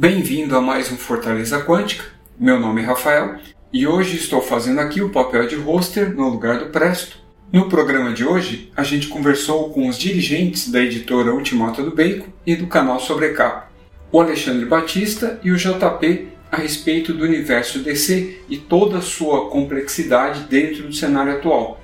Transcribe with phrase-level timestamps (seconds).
[0.00, 2.04] Bem-vindo a mais um Fortaleza Quântica.
[2.38, 3.40] Meu nome é Rafael
[3.72, 7.18] e hoje estou fazendo aqui o papel de roster no lugar do Presto.
[7.52, 12.28] No programa de hoje, a gente conversou com os dirigentes da editora Ultimato do Bacon
[12.46, 13.72] e do canal Sobrecapa,
[14.12, 19.50] o Alexandre Batista e o JP a respeito do universo DC e toda a sua
[19.50, 21.82] complexidade dentro do cenário atual,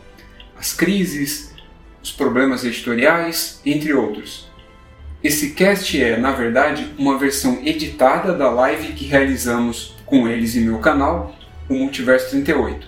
[0.56, 1.52] as crises,
[2.00, 4.53] os problemas editoriais, entre outros.
[5.24, 10.60] Esse cast é, na verdade, uma versão editada da live que realizamos com eles em
[10.60, 11.34] meu canal,
[11.66, 12.86] o Multiverso 38.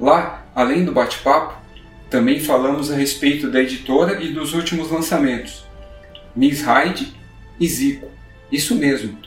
[0.00, 1.54] Lá, além do bate-papo,
[2.08, 5.66] também falamos a respeito da editora e dos últimos lançamentos,
[6.34, 7.14] Miss Hyde
[7.60, 8.10] e Zico.
[8.50, 9.18] Isso mesmo.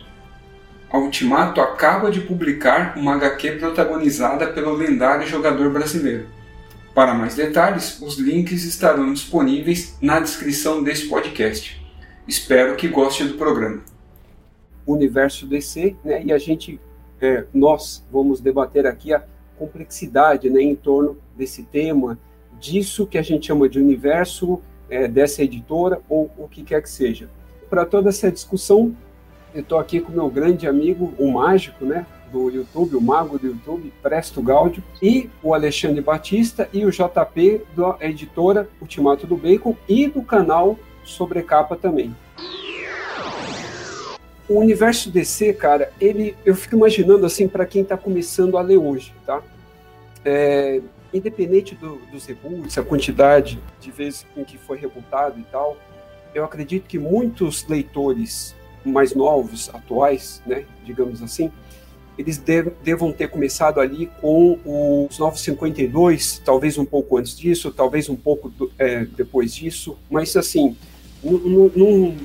[0.89, 6.25] A Ultimato acaba de publicar uma HQ protagonizada pelo lendário jogador brasileiro.
[6.95, 11.78] Para mais detalhes, os links estarão disponíveis na descrição desse podcast.
[12.29, 13.81] Espero que goste do programa.
[14.85, 16.23] Universo DC, né?
[16.23, 16.79] E a gente,
[17.19, 19.23] é, nós vamos debater aqui a
[19.57, 22.19] complexidade, né, em torno desse tema,
[22.59, 26.89] disso que a gente chama de universo é, dessa editora ou o que quer que
[26.91, 27.27] seja.
[27.67, 28.95] Para toda essa discussão,
[29.51, 33.47] eu estou aqui com meu grande amigo, o mágico, né, do YouTube, o mago do
[33.47, 39.75] YouTube, Presto Gáudio, e o Alexandre Batista e o JP da editora Ultimato do Bacon
[39.87, 40.77] e do canal
[41.09, 42.15] sobrecapa também.
[44.47, 48.77] O universo DC, cara, ele, eu fico imaginando assim para quem está começando a ler
[48.77, 49.43] hoje, tá?
[50.25, 50.81] É,
[51.13, 55.77] independente do, dos reboots, a quantidade de vezes em que foi rebutado e tal,
[56.33, 61.51] eu acredito que muitos leitores mais novos, atuais, né, digamos assim,
[62.17, 64.59] eles dev, devam ter começado ali com
[65.09, 70.75] os 952, talvez um pouco antes disso, talvez um pouco é, depois disso, mas assim,
[71.23, 72.17] num,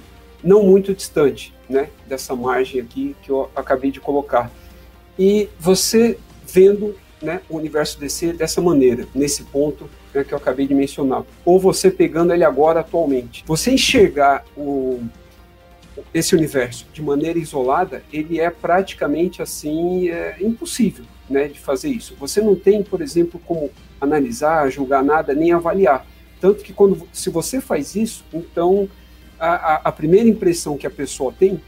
[0.42, 4.50] não muito distante né, dessa margem aqui que eu acabei de colocar.
[5.18, 10.66] E você vendo né, o universo DC dessa maneira, nesse ponto né, que eu acabei
[10.66, 15.00] de mencionar, ou você pegando ele agora atualmente, você enxergar o,
[16.12, 22.14] esse universo de maneira isolada, ele é praticamente assim é impossível né, de fazer isso.
[22.18, 26.06] Você não tem, por exemplo, como analisar, julgar nada, nem avaliar.
[26.44, 28.86] Tanto que quando, se você faz isso, então
[29.40, 31.58] a, a, a primeira impressão que a pessoa tem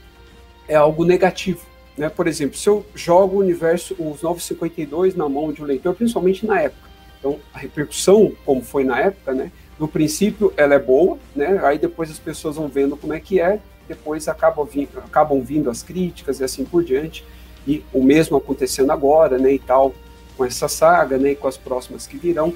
[0.69, 1.65] é algo negativo.
[1.97, 2.11] Né?
[2.11, 6.45] Por exemplo, se eu jogo o universo, os 952 na mão de um leitor, principalmente
[6.45, 6.91] na época.
[7.19, 9.51] Então, a repercussão, como foi na época, né?
[9.79, 11.59] No princípio, ela é boa, né?
[11.65, 13.59] Aí depois as pessoas vão vendo como é que é,
[13.89, 17.25] depois acabam vindo, acabam vindo as críticas e assim por diante.
[17.67, 19.55] E o mesmo acontecendo agora, né?
[19.55, 19.95] E tal,
[20.37, 21.31] com essa saga, né?
[21.31, 22.55] E com as próximas que virão.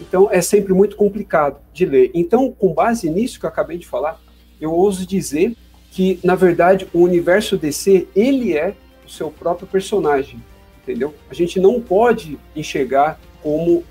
[0.00, 2.10] Então é sempre muito complicado de ler.
[2.14, 4.20] Então, com base nisso que eu acabei de falar,
[4.60, 5.56] eu ouso dizer
[5.90, 8.74] que, na verdade, o universo DC, ele é
[9.06, 10.42] o seu próprio personagem,
[10.82, 11.14] entendeu?
[11.30, 13.84] A gente não pode enxergar como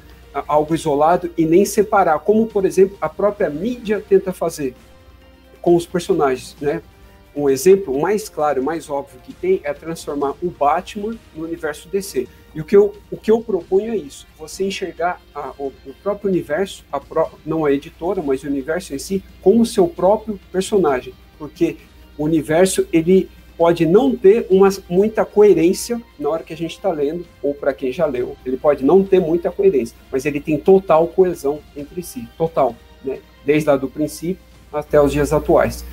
[0.47, 4.75] algo isolado e nem separar, como, por exemplo, a própria mídia tenta fazer
[5.61, 6.81] com os personagens, né?
[7.35, 12.27] Um exemplo mais claro, mais óbvio que tem é transformar o Batman no universo DC.
[12.55, 15.93] E o que eu, o que eu proponho é isso: você enxergar a, o, o,
[16.01, 20.39] próprio universo, a pro, não a editora, mas o universo em si, como seu próprio
[20.53, 21.13] personagem.
[21.37, 21.75] Porque
[22.17, 26.89] o universo ele pode não ter uma, muita coerência na hora que a gente está
[26.91, 30.57] lendo, ou para quem já leu, ele pode não ter muita coerência, mas ele tem
[30.57, 33.19] total coesão entre si, total, né?
[33.45, 34.43] desde lá do princípio
[34.73, 35.85] até os dias atuais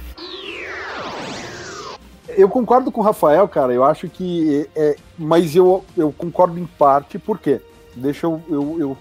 [2.37, 3.73] eu concordo com o Rafael, cara.
[3.73, 4.69] Eu acho que.
[4.75, 7.61] É, é, mas eu, eu concordo em parte, por quê?
[7.95, 8.41] Deixa eu.
[8.49, 8.99] eu, eu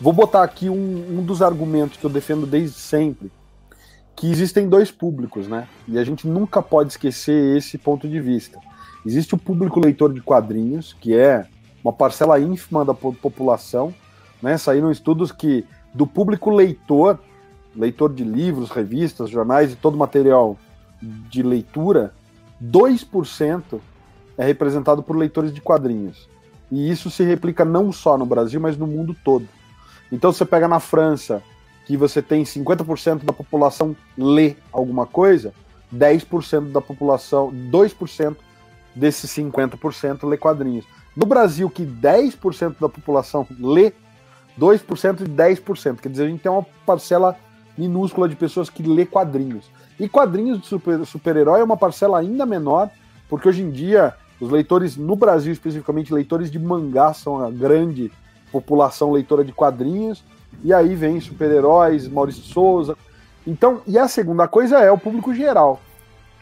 [0.00, 3.30] vou botar aqui um, um dos argumentos que eu defendo desde sempre.
[4.16, 5.66] Que existem dois públicos, né?
[5.88, 8.58] E a gente nunca pode esquecer esse ponto de vista.
[9.04, 11.46] Existe o público leitor de quadrinhos, que é
[11.82, 13.94] uma parcela ínfima da população,
[14.42, 14.58] né?
[14.58, 15.64] Saíram estudos que
[15.94, 17.18] do público leitor,
[17.74, 20.56] leitor de livros, revistas, jornais e todo material
[21.00, 22.12] de leitura,
[22.62, 23.80] 2%
[24.36, 26.28] é representado por leitores de quadrinhos.
[26.70, 29.48] E isso se replica não só no Brasil, mas no mundo todo.
[30.12, 31.42] Então você pega na França,
[31.86, 35.52] que você tem 50% da população lê alguma coisa,
[35.94, 38.36] 10% da população, 2%
[38.94, 40.84] desses 50% lê quadrinhos.
[41.16, 43.92] No Brasil, que 10% da população lê,
[44.58, 46.00] 2% e 10%.
[46.00, 47.36] Quer dizer, a gente tem uma parcela
[47.76, 49.70] minúscula de pessoas que lê quadrinhos.
[50.00, 52.88] E quadrinhos de super-herói super é uma parcela ainda menor,
[53.28, 58.10] porque hoje em dia os leitores, no Brasil especificamente, leitores de mangá são a grande
[58.50, 60.24] população leitora de quadrinhos,
[60.64, 62.96] e aí vem super-heróis, Maurício Souza.
[63.46, 65.78] Então, e a segunda coisa é o público geral.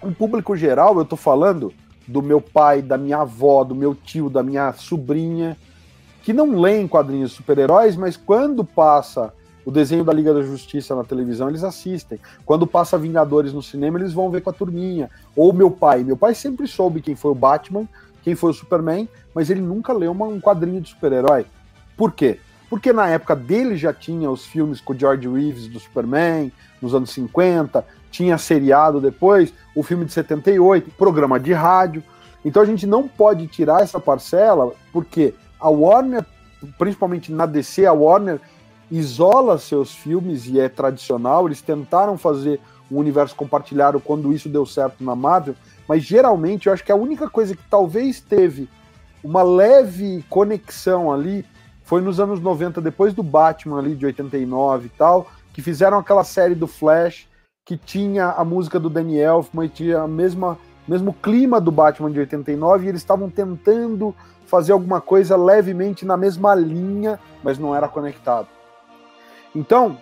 [0.00, 1.74] O público geral, eu tô falando
[2.06, 5.56] do meu pai, da minha avó, do meu tio, da minha sobrinha,
[6.22, 9.34] que não leem quadrinhos super-heróis, mas quando passa
[9.64, 12.18] o desenho da Liga da Justiça na televisão, eles assistem.
[12.44, 15.10] Quando passa Vingadores no cinema, eles vão ver com a turminha.
[15.36, 16.02] Ou meu pai.
[16.04, 17.86] Meu pai sempre soube quem foi o Batman,
[18.22, 21.46] quem foi o Superman, mas ele nunca leu uma, um quadrinho de super-herói.
[21.96, 22.38] Por quê?
[22.68, 26.94] Porque na época dele já tinha os filmes com o George Reeves do Superman, nos
[26.94, 32.02] anos 50, tinha seriado depois, o filme de 78, programa de rádio.
[32.44, 36.24] Então a gente não pode tirar essa parcela, porque a Warner,
[36.78, 38.40] principalmente na DC, a Warner
[38.90, 41.46] isola seus filmes e é tradicional.
[41.46, 45.54] Eles tentaram fazer um universo compartilhado quando isso deu certo na Marvel,
[45.86, 48.68] mas geralmente eu acho que a única coisa que talvez teve
[49.22, 51.44] uma leve conexão ali
[51.82, 56.24] foi nos anos 90, depois do Batman ali de 89 e tal, que fizeram aquela
[56.24, 57.26] série do Flash
[57.64, 62.10] que tinha a música do Danny Elfman e tinha a mesma mesmo clima do Batman
[62.10, 64.14] de 89 e eles estavam tentando
[64.46, 68.48] fazer alguma coisa levemente na mesma linha, mas não era conectado.
[69.58, 69.98] Então,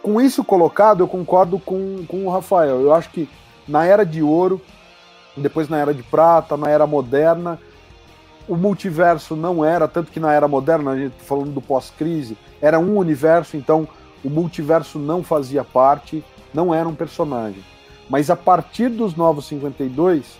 [0.00, 2.80] com isso colocado, eu concordo com, com o Rafael.
[2.80, 3.28] Eu acho que
[3.66, 4.62] na era de ouro,
[5.36, 7.58] depois na era de prata, na era moderna,
[8.48, 12.38] o multiverso não era, tanto que na era moderna, a gente tá falando do pós-crise,
[12.60, 13.88] era um universo, então
[14.24, 17.64] o multiverso não fazia parte, não era um personagem.
[18.08, 20.38] Mas a partir dos Novos 52,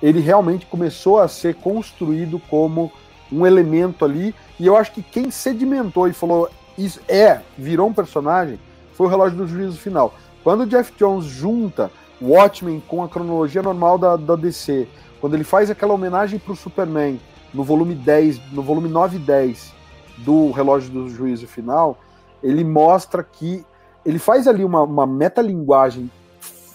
[0.00, 2.92] ele realmente começou a ser construído como
[3.32, 7.92] um elemento ali, e eu acho que quem sedimentou e falou, isso é, virou um
[7.92, 8.58] personagem,
[8.92, 10.14] foi o relógio do juízo final.
[10.42, 11.90] Quando o Jeff Jones junta
[12.20, 14.88] o Watchmen com a cronologia normal da, da DC,
[15.20, 17.20] quando ele faz aquela homenagem para o Superman
[17.52, 19.72] no volume 10, no volume 9 e 10
[20.18, 21.98] do relógio do juízo final,
[22.42, 23.64] ele mostra que
[24.04, 26.10] ele faz ali uma, uma metalinguagem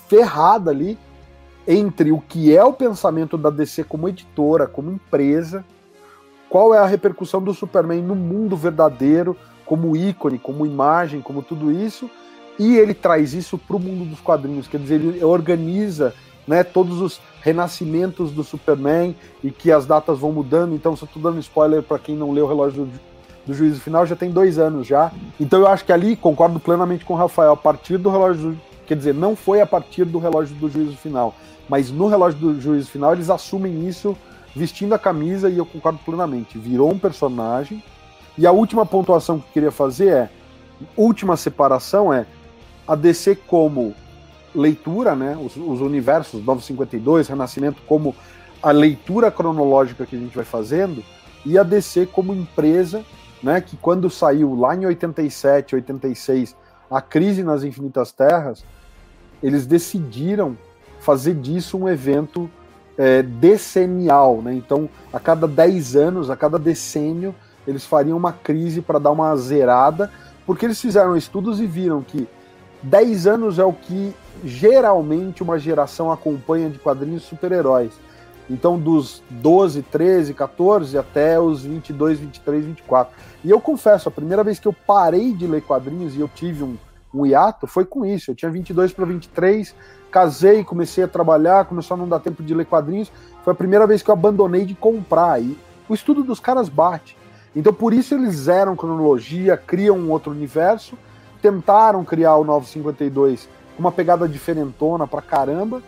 [0.08, 0.98] ferrada ali
[1.68, 5.64] entre o que é o pensamento da DC como editora, como empresa,
[6.50, 9.38] qual é a repercussão do Superman no mundo verdadeiro,
[9.70, 12.10] como ícone, como imagem, como tudo isso,
[12.58, 16.12] e ele traz isso para o mundo dos quadrinhos, quer dizer, ele organiza
[16.48, 20.74] né, todos os renascimentos do Superman e que as datas vão mudando.
[20.74, 23.00] Então, se eu estou dando spoiler para quem não leu o relógio do,
[23.46, 25.12] do, juízo final, já tem dois anos já.
[25.40, 27.52] Então, eu acho que ali concordo plenamente com o Rafael.
[27.52, 30.98] A partir do relógio, do, quer dizer, não foi a partir do relógio do juízo
[30.98, 31.36] final,
[31.70, 34.18] mas no relógio do juízo final eles assumem isso
[34.56, 36.58] vestindo a camisa e eu concordo plenamente.
[36.58, 37.84] Virou um personagem
[38.40, 40.30] e a última pontuação que eu queria fazer é:
[40.96, 42.26] última separação é
[42.88, 43.94] a DC como
[44.56, 45.38] leitura, né?
[45.38, 48.16] Os, os universos 952, Renascimento, como
[48.64, 51.04] a leitura cronológica que a gente vai fazendo,
[51.46, 53.04] e a DC como empresa,
[53.44, 53.60] né?
[53.60, 56.56] Que quando saiu lá em 87, 86,
[56.90, 58.64] a crise nas Infinitas Terras,
[59.44, 60.58] eles decidiram
[61.02, 62.50] fazer disso um evento
[62.98, 64.54] é, decenial, né?
[64.54, 67.36] Então, a cada 10 anos, a cada decênio,
[67.70, 70.12] eles fariam uma crise para dar uma zerada,
[70.46, 72.28] porque eles fizeram estudos e viram que
[72.82, 77.92] 10 anos é o que geralmente uma geração acompanha de quadrinhos super-heróis.
[78.50, 83.14] Então, dos 12, 13, 14 até os 22, 23, 24.
[83.44, 86.64] E eu confesso, a primeira vez que eu parei de ler quadrinhos e eu tive
[86.64, 86.76] um,
[87.14, 88.32] um hiato foi com isso.
[88.32, 89.76] Eu tinha 22 para 23,
[90.10, 93.12] casei, comecei a trabalhar, começou a não dar tempo de ler quadrinhos.
[93.44, 95.40] Foi a primeira vez que eu abandonei de comprar.
[95.40, 95.56] E
[95.88, 97.19] o estudo dos caras bate.
[97.56, 100.98] Então por isso eles zeram cronologia, criam um outro universo,
[101.42, 105.82] tentaram criar o 952 com uma pegada diferentona pra caramba.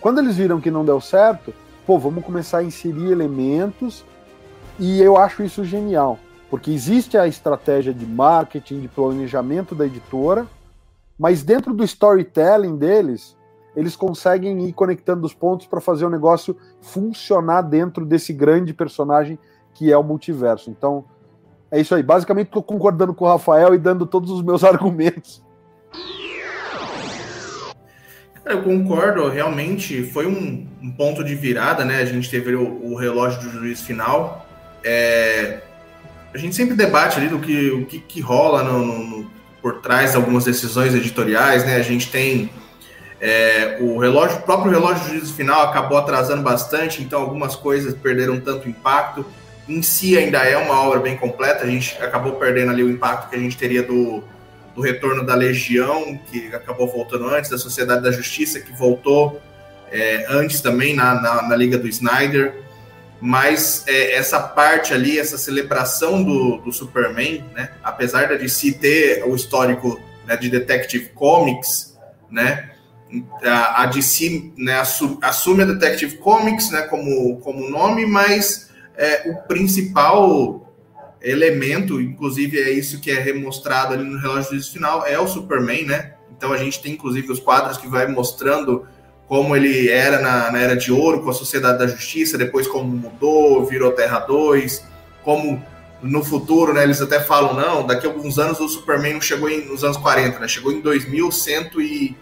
[0.00, 1.52] Quando eles viram que não deu certo,
[1.86, 4.04] pô, vamos começar a inserir elementos
[4.78, 10.46] e eu acho isso genial, porque existe a estratégia de marketing, de planejamento da editora,
[11.18, 13.36] mas dentro do storytelling deles,
[13.74, 19.38] eles conseguem ir conectando os pontos para fazer o negócio funcionar dentro desse grande personagem
[19.78, 20.70] que é o multiverso.
[20.70, 21.04] Então,
[21.70, 22.02] é isso aí.
[22.02, 25.40] Basicamente, estou concordando com o Rafael e dando todos os meus argumentos.
[28.44, 32.00] Eu concordo, realmente foi um, um ponto de virada, né?
[32.00, 34.46] A gente teve o, o relógio do juiz final.
[34.82, 35.60] É,
[36.34, 39.30] a gente sempre debate ali do que, o que, que rola no, no,
[39.60, 41.76] por trás de algumas decisões editoriais, né?
[41.76, 42.50] A gente tem
[43.20, 47.94] é, o relógio, o próprio relógio do juízo final acabou atrasando bastante, então algumas coisas
[47.94, 49.26] perderam tanto impacto
[49.68, 51.64] em si ainda é uma obra bem completa.
[51.64, 54.24] A gente acabou perdendo ali o impacto que a gente teria do,
[54.74, 59.40] do retorno da Legião, que acabou voltando antes, da Sociedade da Justiça, que voltou
[59.90, 62.62] é, antes também na, na, na, Liga do Snyder.
[63.20, 69.24] Mas é, essa parte ali, essa celebração do, do Superman, né, apesar da DC ter
[69.24, 71.98] o histórico né, de Detective Comics,
[72.30, 72.70] né,
[73.42, 74.80] a, a DC né,
[75.22, 78.67] assume a Detective Comics né, como, como nome, mas
[78.98, 80.74] é, o principal
[81.22, 86.14] elemento, inclusive é isso que é remostrado ali no relógio final, é o Superman, né?
[86.36, 88.86] Então a gente tem inclusive os quadros que vai mostrando
[89.28, 92.88] como ele era na, na Era de Ouro com a Sociedade da Justiça, depois como
[92.88, 94.84] mudou, virou Terra 2,
[95.22, 95.62] como
[96.02, 99.50] no futuro, né, eles até falam, não, daqui a alguns anos o Superman não chegou
[99.50, 102.16] em, nos anos 40, né, chegou em 2100 e,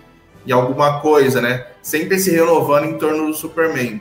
[0.47, 4.01] e alguma coisa, né, sempre se renovando em torno do Superman.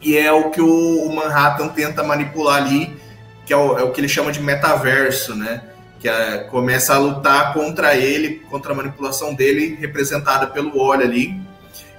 [0.00, 2.96] E é o que o, o Manhattan tenta manipular ali,
[3.44, 5.62] que é o, é o, que ele chama de metaverso, né,
[5.98, 11.40] que é, começa a lutar contra ele, contra a manipulação dele, representada pelo Wally ali.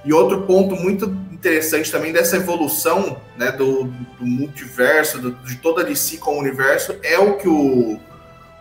[0.04, 5.84] E outro ponto muito interessante também dessa evolução né, do, do multiverso, do, de toda
[5.84, 7.98] DC como universo, é o que o,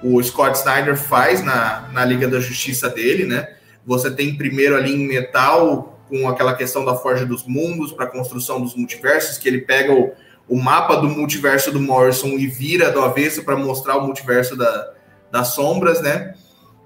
[0.01, 3.47] o Scott Snyder faz na, na Liga da Justiça dele, né?
[3.85, 8.09] Você tem primeiro ali em metal, com aquela questão da Forja dos Mundos, para a
[8.09, 10.11] construção dos multiversos, que ele pega o,
[10.47, 14.91] o mapa do multiverso do Morrison e vira do avesso para mostrar o multiverso da,
[15.31, 16.33] das sombras, né?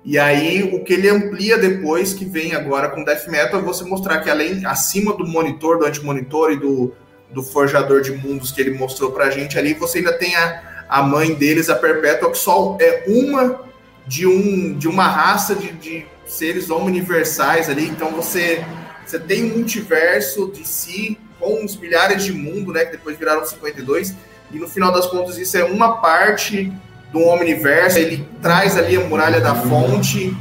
[0.06, 3.86] E aí, o que ele amplia depois, que vem agora com Death Metal, é você
[3.86, 6.94] mostrar que além, acima do monitor, do anti-monitor e do,
[7.32, 11.02] do forjador de mundos que ele mostrou pra gente ali, você ainda tem a, a
[11.02, 13.62] mãe deles, a Perpétua, que só é uma
[14.06, 17.88] de, um, de uma raça de, de seres universais ali.
[17.88, 18.64] Então você,
[19.06, 22.86] você tem um multiverso de si, com uns milhares de mundos, né?
[22.86, 24.16] Que depois viraram 52.
[24.52, 26.72] E no final das contas, isso é uma parte
[27.12, 30.36] do Omniverse, ele traz ali a muralha da fonte.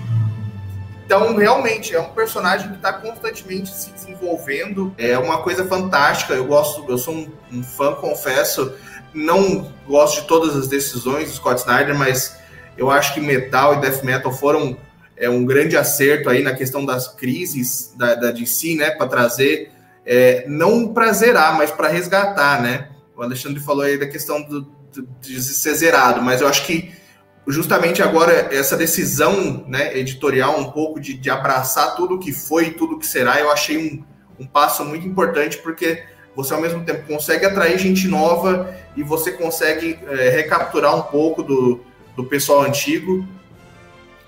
[1.05, 4.95] Então, realmente, é um personagem que está constantemente se desenvolvendo.
[4.97, 6.33] É uma coisa fantástica.
[6.33, 8.73] Eu gosto, eu sou um, um, fã, confesso.
[9.13, 12.35] Não gosto de todas as decisões do Scott Snyder, mas
[12.79, 14.79] eu acho que Metal e Death Metal foram
[15.23, 18.91] é, um grande acerto aí na questão das crises da, da DC, né?
[18.91, 19.71] Para trazer,
[20.05, 22.89] é, não para zerar, mas para resgatar, né?
[23.17, 24.67] O Alexandre falou aí da questão do,
[25.21, 26.91] de ser zerado, mas eu acho que
[27.47, 32.73] justamente agora essa decisão né, editorial um pouco de, de abraçar tudo que foi e
[32.73, 34.05] tudo que será, eu achei um,
[34.43, 36.03] um passo muito importante, porque
[36.35, 41.45] você ao mesmo tempo consegue atrair gente nova e você consegue é, recapturar um pouco
[41.45, 41.81] do,
[42.17, 43.25] do pessoal antigo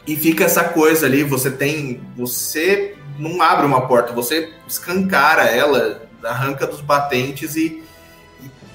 [0.06, 6.02] e fica essa coisa ali, você tem, você não abre uma porta, você escancara ela,
[6.22, 7.82] arranca dos batentes e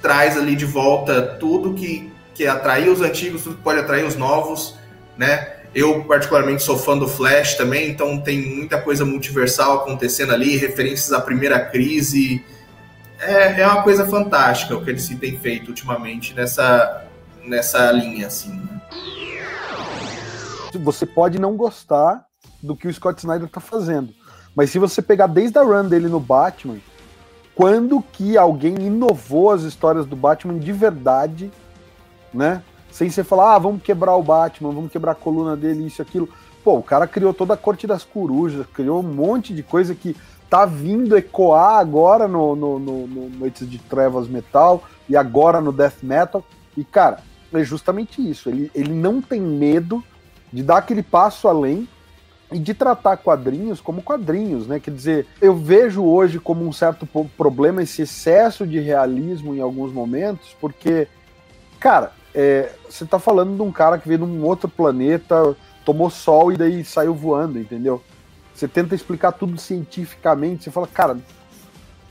[0.02, 4.16] traz ali de volta tudo que, que atrair os antigos, tudo que pode atrair os
[4.16, 4.76] novos,
[5.18, 5.56] né?
[5.74, 11.14] Eu, particularmente, sou fã do Flash também, então tem muita coisa multiversal acontecendo ali, referências
[11.14, 12.44] à primeira crise.
[13.20, 17.06] É, é uma coisa fantástica o que eles têm feito ultimamente nessa,
[17.46, 18.50] nessa linha, assim.
[18.50, 18.79] Né?
[20.78, 22.26] Você pode não gostar
[22.62, 24.14] do que o Scott Snyder tá fazendo,
[24.56, 26.78] mas se você pegar desde a run dele no Batman,
[27.56, 31.52] quando que alguém inovou as histórias do Batman de verdade,
[32.34, 32.64] né?
[32.92, 36.30] Sem você falar, ah, vamos quebrar o Batman, vamos quebrar a coluna dele, isso, aquilo.
[36.64, 40.16] Pô, o cara criou toda a corte das corujas, criou um monte de coisa que
[40.50, 45.72] tá vindo ecoar agora no, no, no, no Noites de Trevas Metal e agora no
[45.72, 46.44] Death Metal.
[46.76, 47.20] E, cara,
[47.54, 48.50] é justamente isso.
[48.50, 50.04] Ele, ele não tem medo
[50.52, 51.88] de dar aquele passo além
[52.52, 54.80] e de tratar quadrinhos como quadrinhos, né?
[54.80, 59.94] Quer dizer, eu vejo hoje como um certo problema esse excesso de realismo em alguns
[59.94, 61.08] momentos, porque,
[61.80, 66.10] cara, é, você tá falando de um cara que veio de um outro planeta, tomou
[66.10, 68.02] sol e daí saiu voando, entendeu?
[68.54, 71.18] Você tenta explicar tudo cientificamente, você fala, cara,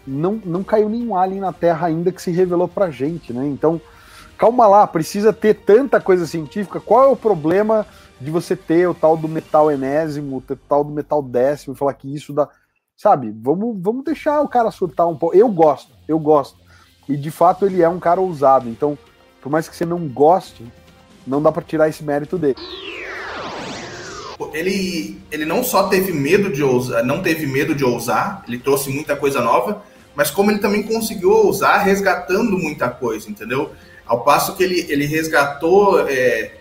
[0.07, 3.47] não, não caiu nenhum alien na Terra ainda que se revelou pra gente, né?
[3.47, 3.80] Então,
[4.38, 6.80] calma lá, precisa ter tanta coisa científica.
[6.80, 7.87] Qual é o problema
[8.20, 12.12] de você ter o tal do metal enésimo, o tal do metal décimo, falar que
[12.12, 12.48] isso dá.
[12.96, 15.37] Sabe, vamos, vamos deixar o cara surtar um pouco.
[15.37, 16.58] Eu gosto, eu gosto.
[17.08, 18.68] E de fato ele é um cara ousado.
[18.68, 18.98] Então,
[19.40, 20.66] por mais que você não goste,
[21.26, 22.56] não dá para tirar esse mérito dele.
[24.52, 28.90] Ele, ele não só teve medo de ousar, não teve medo de ousar, ele trouxe
[28.90, 29.82] muita coisa nova,
[30.14, 33.72] mas como ele também conseguiu ousar resgatando muita coisa, entendeu?
[34.06, 36.58] Ao passo que ele, ele resgatou é,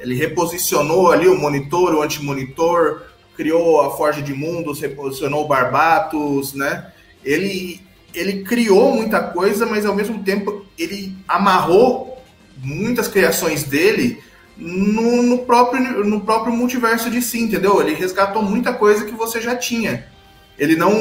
[0.00, 3.02] ele reposicionou ali o monitor, o anti-monitor,
[3.36, 6.90] criou a Forja de Mundos, reposicionou o Barbatos, né?
[7.22, 7.80] Ele,
[8.14, 12.18] ele criou muita coisa, mas ao mesmo tempo ele amarrou
[12.56, 14.22] muitas criações dele
[14.56, 17.80] no, no, próprio, no próprio multiverso de si, entendeu?
[17.80, 20.06] Ele resgatou muita coisa que você já tinha.
[20.58, 20.94] Ele não,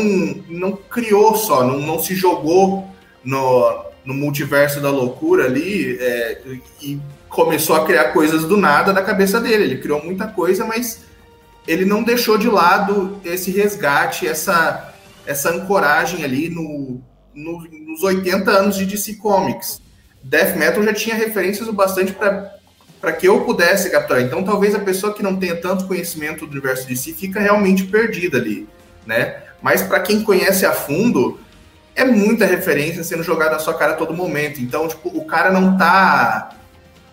[0.49, 2.85] não criou só, não, não se jogou
[3.23, 6.41] no, no multiverso da loucura ali é,
[6.81, 6.99] e
[7.29, 9.63] começou a criar coisas do nada da cabeça dele.
[9.63, 11.05] Ele criou muita coisa, mas
[11.67, 14.93] ele não deixou de lado esse resgate, essa,
[15.25, 16.99] essa ancoragem ali no,
[17.33, 19.81] no, nos 80 anos de DC Comics.
[20.23, 24.21] Death Metal já tinha referências o bastante para que eu pudesse capturar.
[24.21, 28.37] Então, talvez a pessoa que não tenha tanto conhecimento do universo DC fica realmente perdida
[28.37, 28.67] ali,
[29.05, 29.43] né?
[29.61, 31.39] Mas para quem conhece a fundo,
[31.95, 34.59] é muita referência sendo jogada na sua cara a todo momento.
[34.61, 36.58] Então, tipo, o cara não tá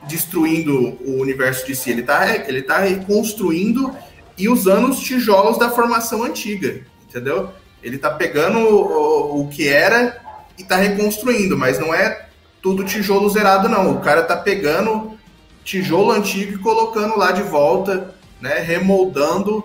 [0.06, 3.94] destruindo o universo de si, ele tá, ele tá reconstruindo
[4.38, 7.50] e usando os tijolos da formação antiga, entendeu?
[7.82, 10.20] Ele tá pegando o, o que era
[10.58, 12.26] e tá reconstruindo, mas não é
[12.62, 13.94] tudo tijolo zerado, não.
[13.96, 15.16] O cara tá pegando
[15.64, 18.58] tijolo antigo e colocando lá de volta, né?
[18.58, 19.64] Remoldando,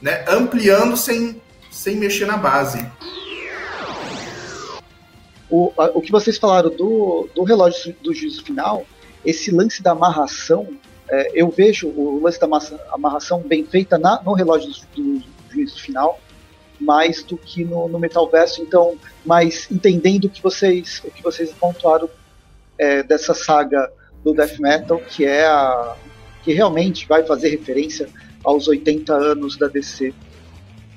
[0.00, 0.24] né?
[0.28, 2.84] Ampliando sem, sem mexer na base.
[5.48, 8.86] O, o que vocês falaram do, do relógio do juízo final,
[9.24, 10.68] esse lance da amarração,
[11.08, 12.48] é, eu vejo o lance da
[12.92, 16.18] amarração bem feita na, no relógio do, do juízo final,
[16.80, 22.08] mais do que no, no Metalverso, então, mas entendendo que vocês, o que vocês pontuaram
[22.78, 23.90] é, dessa saga
[24.24, 25.96] do Death Metal, que é a
[26.42, 28.08] que realmente vai fazer referência
[28.44, 30.12] aos 80 anos da DC,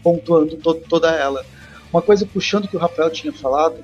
[0.03, 1.45] pontuando to toda ela.
[1.93, 3.83] Uma coisa puxando que o Rafael tinha falado,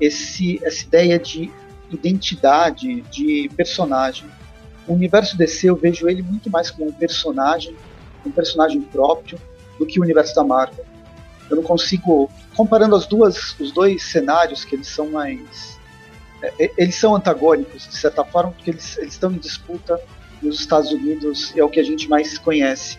[0.00, 1.50] esse, essa ideia de
[1.96, 4.28] identidade, de personagem.
[4.86, 7.76] O universo DC eu vejo ele muito mais como um personagem,
[8.24, 9.38] um personagem próprio,
[9.78, 10.84] do que o universo da Marvel.
[11.50, 15.78] Eu não consigo, comparando as duas, os dois cenários que eles são mais,
[16.42, 20.00] é, é, eles são antagônicos de certa forma porque eles, eles estão em disputa
[20.42, 22.98] nos Estados Unidos é o que a gente mais conhece.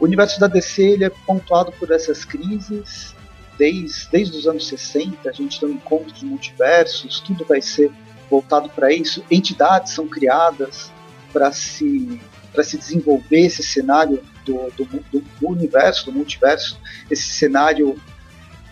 [0.00, 3.14] O universo da DC ele é pontuado por essas crises
[3.58, 7.92] desde, desde os anos 60, a gente tem um encontro de multiversos, tudo vai ser
[8.30, 9.24] voltado para isso.
[9.30, 10.92] Entidades são criadas
[11.32, 12.20] para se,
[12.62, 16.78] se desenvolver esse cenário do, do, do, universo, do multiverso,
[17.10, 17.96] esse cenário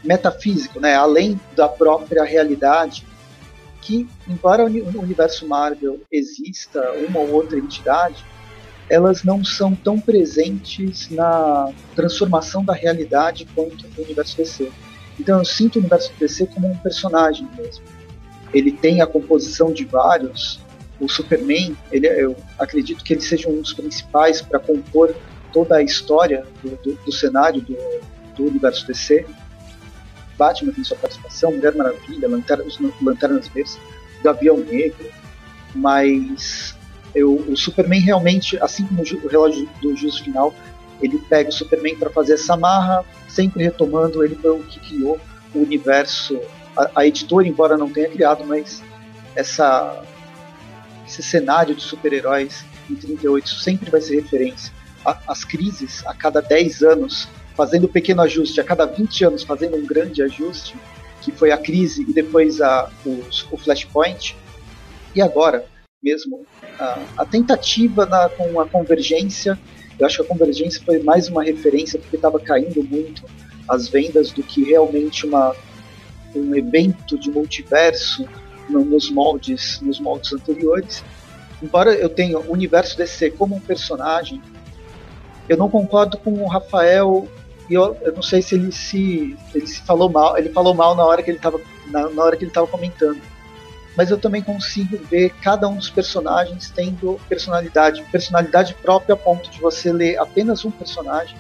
[0.05, 0.95] metafísico, né?
[0.95, 3.07] além da própria realidade,
[3.81, 8.25] que, embora no universo Marvel exista uma ou outra entidade,
[8.89, 14.71] elas não são tão presentes na transformação da realidade quanto o universo DC.
[15.19, 17.85] Então eu sinto o universo DC como um personagem mesmo.
[18.53, 20.61] Ele tem a composição de vários.
[21.01, 25.15] O Superman, ele, eu acredito que ele seja um dos principais para compor
[25.53, 27.77] toda a história do, do, do cenário do,
[28.37, 29.27] do, universo DC.
[30.39, 33.79] Batman tem sua participação, Mulher Maravilha, Lanternas, Lanternas Verdes,
[34.23, 35.11] Gavião Negro,
[35.75, 36.75] mas
[37.15, 40.55] eu, o Superman realmente, assim como o relógio do juízo final,
[41.01, 45.21] ele pega o Superman para fazer essa marra, sempre retomando ele foi o que criou
[45.55, 46.41] o universo.
[46.77, 48.83] A, a, editora, embora não tenha criado, mas
[49.35, 50.03] essa,
[51.07, 54.73] esse cenário de super-heróis em 38 sempre vai ser referência.
[55.05, 59.43] A, as crises, a cada 10 anos, fazendo um pequeno ajuste, a cada 20 anos
[59.43, 60.77] fazendo um grande ajuste,
[61.21, 64.37] que foi a crise e depois a, o, Flashpoint,
[65.15, 65.65] e agora
[66.03, 66.45] mesmo
[66.79, 69.59] a, a tentativa na, com a convergência.
[69.99, 73.23] Eu acho que a convergência foi mais uma referência porque estava caindo muito
[73.69, 75.55] as vendas do que realmente uma,
[76.35, 78.27] um evento de multiverso
[78.69, 81.05] no, nos moldes nos moldes anteriores.
[81.63, 84.43] Embora eu tenha o universo DC como um personagem,
[85.49, 87.29] eu não concordo com o Rafael
[87.71, 90.95] e eu, eu não sei se ele se ele se falou mal, ele falou mal
[90.95, 93.21] na hora que ele estava na, na hora que ele estava comentando
[93.97, 99.51] mas eu também consigo ver cada um dos personagens tendo personalidade, personalidade própria a ponto
[99.51, 101.37] de você ler apenas um personagem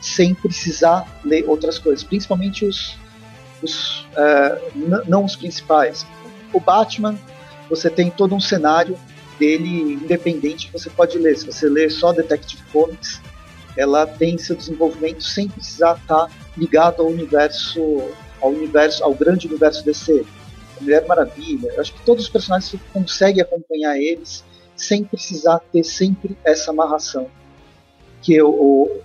[0.00, 2.98] sem precisar ler outras coisas, principalmente os,
[3.62, 6.06] os uh, não os principais.
[6.52, 7.18] O Batman,
[7.68, 8.98] você tem todo um cenário
[9.38, 11.36] dele independente que você pode ler.
[11.36, 13.20] Se você ler só Detective Comics,
[13.76, 17.80] ela tem seu desenvolvimento sem precisar estar ligado ao universo,
[18.40, 20.24] ao universo, ao grande universo DC
[20.80, 21.70] Mulher Maravilha.
[21.72, 24.44] Eu acho que todos os personagens você consegue acompanhar eles
[24.76, 27.30] sem precisar ter sempre essa amarração.
[28.20, 29.02] Que eu,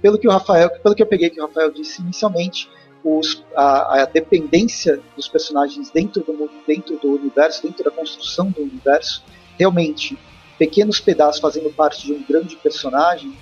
[0.00, 2.68] pelo que o Rafael, pelo que eu peguei que o Rafael disse inicialmente,
[3.04, 8.62] os, a, a, dependência dos personagens dentro do, dentro do universo, dentro da construção do
[8.62, 9.24] universo,
[9.58, 10.18] realmente
[10.58, 13.36] pequenos pedaços fazendo parte de um grande personagem,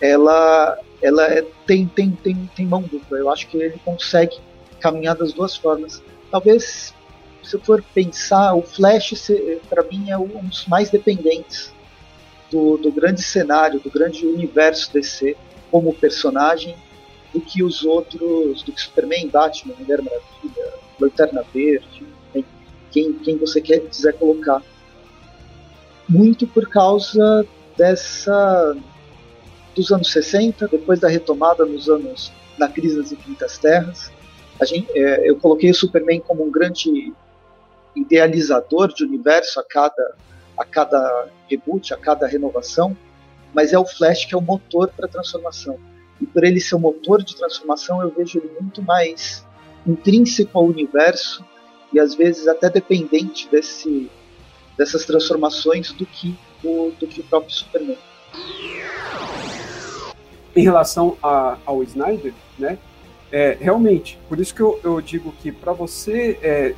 [0.00, 3.18] ela, ela é, tem, tem, tem, tem mão dupla.
[3.18, 4.36] Eu acho que ele consegue
[4.80, 6.02] caminhar das duas formas.
[6.30, 6.94] Talvez
[7.42, 9.30] se eu for pensar, o Flash,
[9.70, 11.72] para mim, é um dos mais dependentes
[12.50, 15.36] do, do grande cenário, do grande universo DC
[15.70, 16.76] como personagem,
[17.32, 22.06] do que os outros, do que Superman, Batman, Mulher Maravilha, Lanterna Verde,
[22.90, 24.62] quem, quem você quer, quiser colocar.
[26.08, 28.76] Muito por causa dessa
[29.74, 34.10] dos anos 60, depois da retomada nos anos na crise das infinitas terras.
[34.64, 37.12] Gente, é, eu coloquei o Superman como um grande
[37.94, 40.16] idealizador de universo a cada
[40.58, 42.96] a cada reboot, a cada renovação,
[43.54, 45.78] mas é o Flash que é o motor para a transformação.
[46.20, 49.46] E por ele ser o motor de transformação, eu vejo ele muito mais
[49.86, 51.44] intrínseco ao universo
[51.92, 54.10] e às vezes até dependente desse,
[54.76, 57.98] dessas transformações do que o, do que o próprio Superman.
[60.54, 62.78] Em relação a, ao Snyder, né?
[63.30, 66.74] É, realmente, por isso que eu, eu digo que para você, é,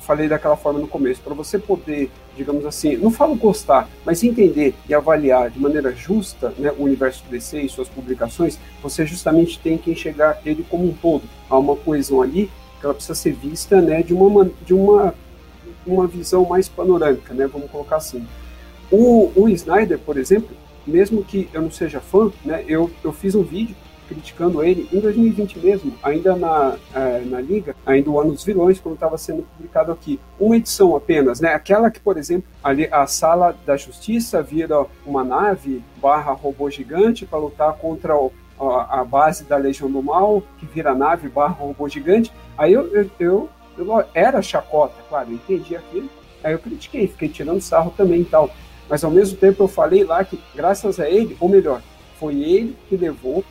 [0.00, 4.74] falei daquela forma no começo, para você poder, digamos assim, não falo gostar, mas entender
[4.88, 9.58] e avaliar de maneira justa né, o universo do DC e suas publicações, você justamente
[9.58, 11.22] tem que enxergar ele como um todo.
[11.48, 15.14] Há uma coesão ali que ela precisa ser vista né, de, uma, de uma,
[15.86, 18.26] uma visão mais panorâmica, né, vamos colocar assim.
[18.90, 20.54] O, o Snyder, por exemplo,
[20.86, 23.74] mesmo que eu não seja fã, né, eu, eu fiz um vídeo
[24.08, 28.80] criticando ele em 2020 mesmo, ainda na, é, na Liga, ainda o Ano dos Vilões,
[28.80, 30.18] quando estava sendo publicado aqui.
[30.38, 31.54] Uma edição apenas, né?
[31.54, 37.26] Aquela que, por exemplo, ali a Sala da Justiça vira uma nave barra robô gigante
[37.26, 41.54] para lutar contra o, a, a, base da Legião do Mal, que vira nave barra
[41.54, 42.32] robô gigante.
[42.56, 46.08] Aí eu, eu, eu, eu era chacota, claro, eu entendi aquilo.
[46.42, 48.50] Aí eu critiquei, fiquei tirando sarro também e tal.
[48.88, 51.82] Mas ao mesmo tempo eu falei lá que, graças a ele, ou melhor,
[52.18, 53.44] foi ele que levou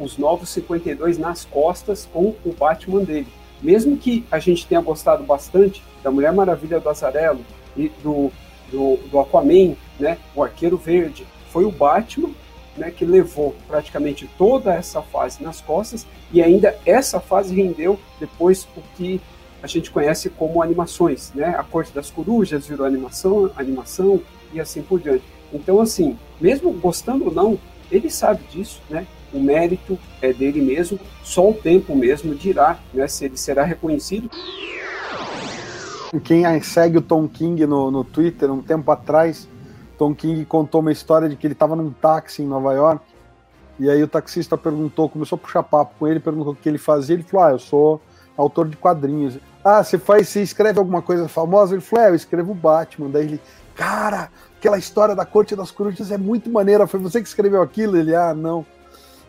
[0.00, 3.28] os novos 52 nas costas com o Batman dele.
[3.62, 7.40] Mesmo que a gente tenha gostado bastante da Mulher Maravilha do Azarelo
[7.76, 8.32] e do,
[8.70, 12.30] do, do Aquaman, né, o Arqueiro Verde, foi o Batman
[12.76, 18.66] né, que levou praticamente toda essa fase nas costas e ainda essa fase rendeu depois
[18.76, 19.20] o que
[19.62, 21.54] a gente conhece como animações, né?
[21.58, 24.22] A Corte das Corujas virou animação, animação
[24.54, 25.22] e assim por diante.
[25.52, 27.58] Então, assim, mesmo gostando ou não,
[27.90, 29.06] ele sabe disso, né?
[29.32, 34.30] O mérito é dele mesmo, só o tempo mesmo dirá né, se ele será reconhecido.
[36.24, 39.48] Quem segue o Tom King no, no Twitter, um tempo atrás,
[39.96, 43.04] Tom King contou uma história de que ele estava num táxi em Nova York,
[43.78, 46.76] e aí o taxista perguntou, começou a puxar papo com ele, perguntou o que ele
[46.76, 48.00] fazia, ele falou, ah, eu sou
[48.36, 49.38] autor de quadrinhos.
[49.64, 51.74] Ah, você faz, você escreve alguma coisa famosa?
[51.74, 53.08] Ele falou, é, eu escrevo Batman.
[53.08, 53.40] Daí ele,
[53.74, 57.96] cara, aquela história da Corte das Corujas é muito maneira, foi você que escreveu aquilo?
[57.96, 58.66] Ele, ah, não.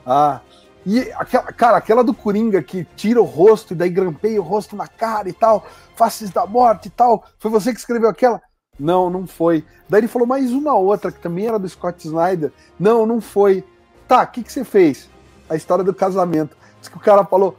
[0.06, 0.42] Ah,
[0.86, 4.76] e aquela, cara, aquela do Coringa que tira o rosto e daí grampeia o rosto
[4.76, 8.42] na cara e tal, faces da morte e tal, foi você que escreveu aquela?
[8.80, 9.64] Não, não foi.
[9.88, 12.52] Daí ele falou mais uma outra que também era do Scott Snyder.
[12.80, 13.64] Não, não foi.
[14.08, 15.08] Tá, o que, que você fez?
[15.48, 16.58] A história do casamento.
[16.80, 17.58] Diz que o cara falou,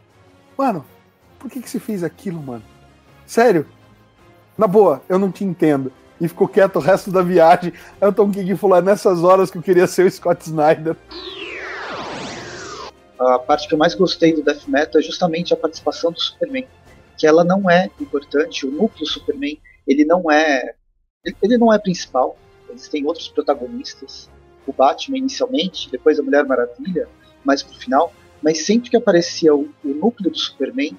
[0.58, 0.84] mano,
[1.38, 2.64] por que, que você fez aquilo, mano?
[3.24, 3.66] Sério?
[4.58, 5.92] Na boa, eu não te entendo.
[6.20, 7.72] E ficou quieto o resto da viagem.
[8.16, 10.96] Tom King falou, é nessas horas que eu queria ser o Scott Snyder
[13.28, 16.66] a parte que eu mais gostei do Death Metal é justamente a participação do Superman,
[17.16, 20.74] que ela não é importante, o núcleo Superman, ele não é
[21.40, 22.36] ele não é principal,
[22.72, 24.28] existem outros protagonistas,
[24.66, 27.08] o Batman inicialmente, depois a Mulher Maravilha,
[27.44, 30.96] mais pro final, mas sempre que aparecia o, o núcleo do Superman,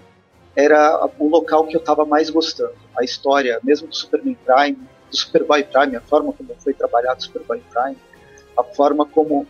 [0.56, 2.76] era o local que eu estava mais gostando.
[2.98, 4.78] A história, mesmo do Superman Prime,
[5.10, 7.98] do Superboy Prime, a forma como foi trabalhado o Superboy Prime,
[8.58, 9.48] a forma como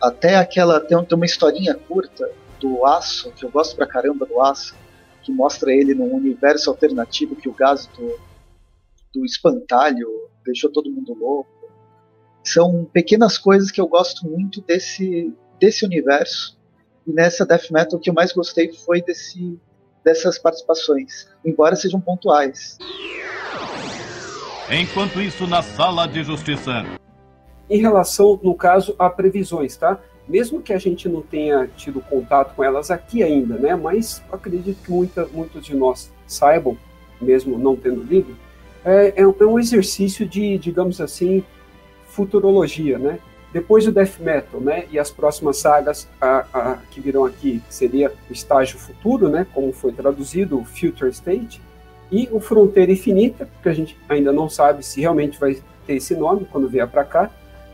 [0.00, 0.80] até aquela.
[0.80, 4.74] Tem, tem uma historinha curta do Aço, que eu gosto pra caramba do Aço,
[5.22, 8.18] que mostra ele num universo alternativo que o gás do,
[9.14, 10.08] do espantalho
[10.44, 11.50] deixou todo mundo louco.
[12.44, 16.58] São pequenas coisas que eu gosto muito desse, desse universo.
[17.06, 19.58] E nessa Death Metal o que eu mais gostei foi desse,
[20.04, 22.78] dessas participações, embora sejam pontuais.
[24.70, 26.84] Enquanto isso, na sala de justiça
[27.70, 30.00] em relação, no caso, a previsões, tá?
[30.28, 33.76] Mesmo que a gente não tenha tido contato com elas aqui ainda, né?
[33.76, 36.76] Mas acredito que muita, muitos de nós saibam,
[37.20, 38.36] mesmo não tendo lido,
[38.84, 41.44] é, é, um é exercício de, digamos assim,
[42.08, 43.20] futurologia, né?
[43.52, 44.86] Depois do Death Metal, né?
[44.90, 49.46] E as próximas sagas a, a, que virão aqui, seria o Estágio Futuro, né?
[49.54, 51.60] Como foi traduzido, o Future State,
[52.10, 55.56] e o Fronteira Infinita, que a gente ainda não sabe se realmente vai
[55.86, 57.30] ter esse nome quando vier para cá,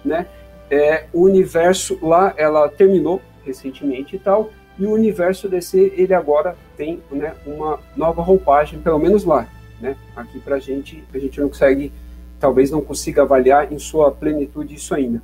[0.07, 0.27] né?
[0.71, 6.57] É, o universo lá, ela terminou recentemente e tal, e o universo DC, ele agora
[6.77, 9.49] tem né, uma nova roupagem, pelo menos lá,
[9.81, 9.97] né?
[10.14, 11.92] Aqui pra gente, a gente não consegue,
[12.38, 15.23] talvez não consiga avaliar em sua plenitude isso ainda.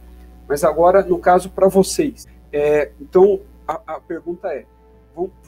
[0.48, 4.64] Mas agora, no caso, para vocês, é, então, a, a pergunta é,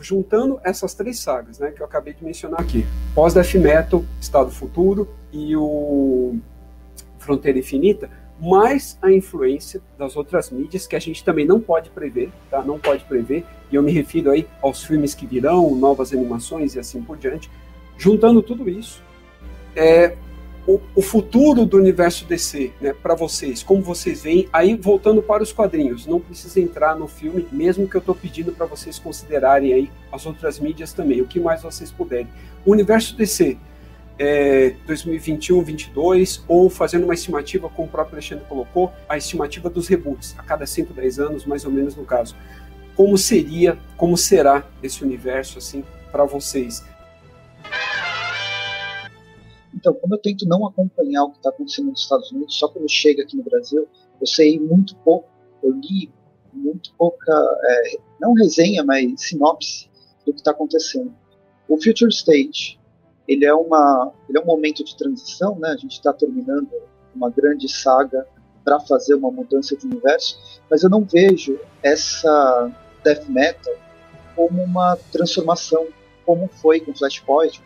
[0.01, 5.09] juntando essas três sagas, né, que eu acabei de mencionar aqui, pós-Death Metal, Estado Futuro
[5.33, 6.37] e o
[7.19, 12.31] Fronteira Infinita, mais a influência das outras mídias que a gente também não pode prever,
[12.51, 12.63] tá?
[12.63, 16.79] Não pode prever, e eu me refiro aí aos filmes que virão, novas animações e
[16.79, 17.51] assim por diante.
[17.97, 19.03] Juntando tudo isso,
[19.77, 20.17] é,
[20.67, 25.43] o, o, futuro do universo DC, né, para vocês, como vocês veem, aí voltando para
[25.43, 29.73] os quadrinhos, não precisa entrar no filme, mesmo que eu estou pedindo para vocês considerarem
[29.73, 32.29] aí as outras mídias também, o que mais vocês puderem.
[32.65, 33.59] O universo DC,
[34.19, 39.89] é, 2021, 22, ou fazendo uma estimativa, como o próprio Alexandre colocou, a estimativa dos
[39.89, 42.37] reboots, a cada 5, 10 anos, mais ou menos no caso.
[42.95, 46.85] Como seria, como será esse universo assim para vocês?
[49.75, 52.89] Então, como eu tento não acompanhar o que está acontecendo nos Estados Unidos, só quando
[52.89, 53.87] chega aqui no Brasil,
[54.21, 55.29] eu sei muito pouco,
[55.63, 56.11] eu li
[56.53, 57.33] muito pouca,
[57.65, 59.91] é, não resenha, mas sinopse
[60.25, 61.13] do que está acontecendo.
[61.69, 62.79] O Future State,
[63.27, 65.71] ele é uma ele é um momento de transição, né?
[65.71, 66.71] A gente está terminando
[67.15, 68.27] uma grande saga
[68.65, 70.39] para fazer uma mudança de universo,
[70.71, 72.71] mas eu não vejo essa
[73.05, 73.75] death metal
[74.35, 75.87] como uma transformação,
[76.25, 77.63] como foi com Flashpoint,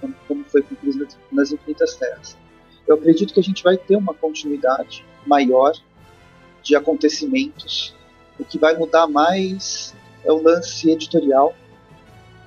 [0.00, 2.36] como, como foi com Crise nas Infinitas Terras.
[2.86, 5.72] Eu acredito que a gente vai ter uma continuidade maior
[6.62, 7.94] de acontecimentos.
[8.38, 11.54] O que vai mudar mais é o lance editorial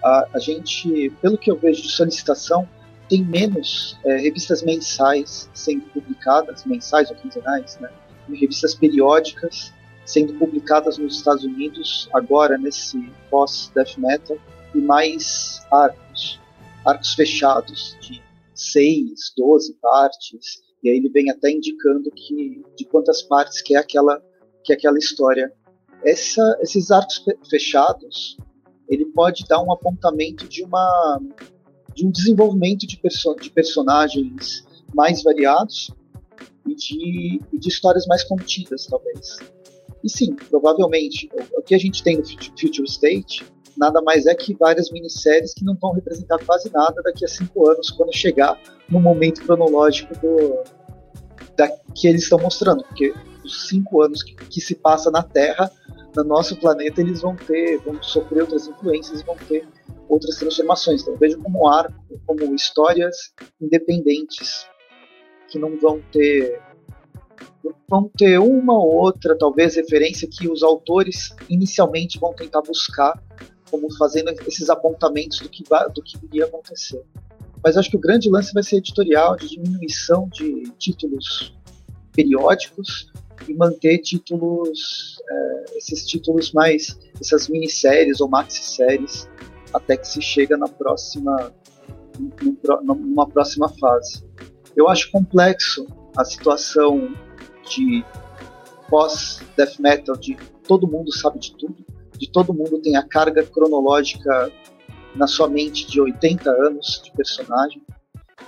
[0.04, 2.68] a, a gente, pelo que eu vejo de solicitação,
[3.10, 7.90] tem menos é, revistas mensais sendo publicadas, mensais ou quinzenais, né?
[8.30, 9.74] revistas periódicas
[10.06, 14.38] sendo publicadas nos Estados Unidos agora nesse pós-death metal
[14.74, 16.40] e mais arcos,
[16.86, 18.22] arcos fechados de
[18.54, 23.80] 6, 12 partes, e aí ele vem até indicando que de quantas partes que é
[23.80, 24.22] aquela
[24.64, 25.52] que é aquela história.
[26.04, 28.38] Essa, esses arcos fechados
[28.90, 31.22] ele pode dar um apontamento de uma
[31.96, 35.92] de um desenvolvimento de, perso de personagens mais variados
[36.66, 39.38] e de, e de histórias mais contidas, talvez.
[40.04, 44.54] E sim, provavelmente, o, que a gente tem no Future State nada mais é que
[44.56, 49.00] várias minisséries que não vão representar quase nada daqui a cinco anos, quando chegar no
[49.00, 50.64] momento cronológico do,
[51.58, 55.72] da, que eles estão mostrando, porque os cinco anos que, que se passa na Terra
[56.16, 59.68] no nosso planeta eles vão ter, vão sofrer outras influências, vão ter
[60.08, 61.02] outras transformações.
[61.02, 61.94] Então vejo como arco,
[62.26, 64.68] como histórias independentes
[65.50, 66.62] que não vão ter
[67.88, 73.20] vão ter uma ou outra talvez referência que os autores inicialmente vão tentar buscar
[73.70, 77.04] como fazendo esses apontamentos do que do que iria acontecer.
[77.64, 81.54] Mas acho que o grande lance vai ser editorial de diminuição de títulos
[82.14, 83.12] periódicos
[83.48, 85.39] e manter títulos, é,
[85.80, 89.30] esses títulos mais, essas minisséries ou maxi-séries,
[89.74, 91.54] até que se chega na próxima,
[92.84, 94.24] numa próxima fase.
[94.76, 95.88] Eu acho complexo
[96.18, 97.16] a situação
[97.70, 98.04] de
[98.90, 100.38] pós-death metal, de
[100.68, 101.86] todo mundo sabe de tudo,
[102.18, 104.52] de todo mundo tem a carga cronológica
[105.16, 107.82] na sua mente de 80 anos de personagem.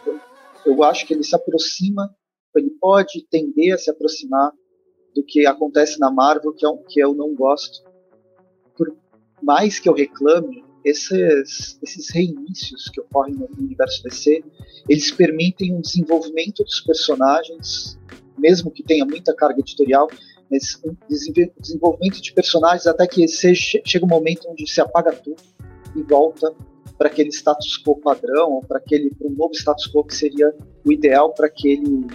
[0.05, 0.19] Eu,
[0.65, 2.13] eu acho que ele se aproxima,
[2.55, 4.51] ele pode tender a se aproximar
[5.15, 7.84] do que acontece na Marvel, que, é um, que eu não gosto.
[8.76, 8.95] Por
[9.41, 14.43] mais que eu reclame, esses, esses reinícios que ocorrem no universo DC,
[14.89, 18.00] eles permitem um desenvolvimento dos personagens,
[18.38, 20.08] mesmo que tenha muita carga editorial,
[20.50, 25.41] mas um desenvolvimento de personagens até que chega um momento onde se apaga tudo
[25.95, 26.54] e volta
[26.97, 30.54] para aquele status quo padrão, para aquele um novo status quo que seria
[30.86, 32.06] o ideal para aquele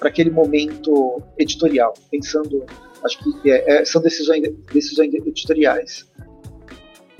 [0.00, 2.64] para aquele momento editorial, pensando,
[3.04, 6.10] acho que é, é, são decisões, decisões editoriais.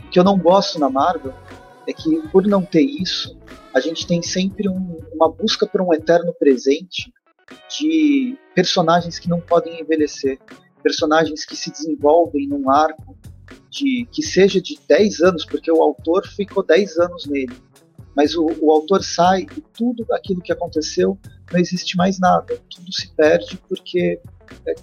[0.07, 1.35] O que eu não gosto na Marvel
[1.87, 3.39] é que, por não ter isso,
[3.75, 7.13] a gente tem sempre um, uma busca por um eterno presente
[7.79, 10.39] de personagens que não podem envelhecer,
[10.83, 13.15] personagens que se desenvolvem num arco
[13.69, 17.55] de que seja de 10 anos, porque o autor ficou 10 anos nele.
[18.17, 21.19] Mas o, o autor sai e tudo aquilo que aconteceu
[21.53, 22.59] não existe mais nada.
[22.69, 24.21] Tudo se perde porque
[24.67, 24.75] é,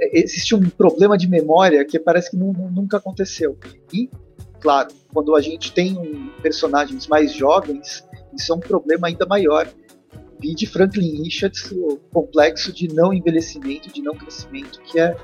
[0.00, 3.58] é, existe um problema de memória que parece que nunca aconteceu.
[3.92, 4.08] E,
[4.60, 9.68] claro, quando a gente tem um, personagens mais jovens, isso é um problema ainda maior.
[10.40, 15.16] Vi de Franklin Richards o complexo de não envelhecimento, de não crescimento, que é,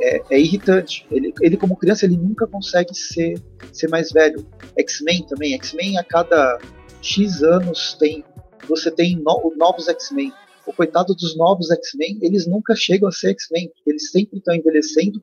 [0.00, 1.06] é, é irritante.
[1.10, 3.34] Ele, ele, como criança, ele nunca consegue ser,
[3.72, 4.46] ser mais velho.
[4.78, 5.54] X-Men também.
[5.54, 6.58] X-Men, a cada
[7.00, 8.24] X anos, tem
[8.68, 10.32] você tem no, novos X-Men.
[10.66, 15.22] O coitado dos novos X-Men, eles nunca chegam a ser X-Men, eles sempre estão envelhecendo.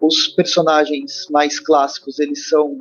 [0.00, 2.78] Os personagens mais clássicos, eles são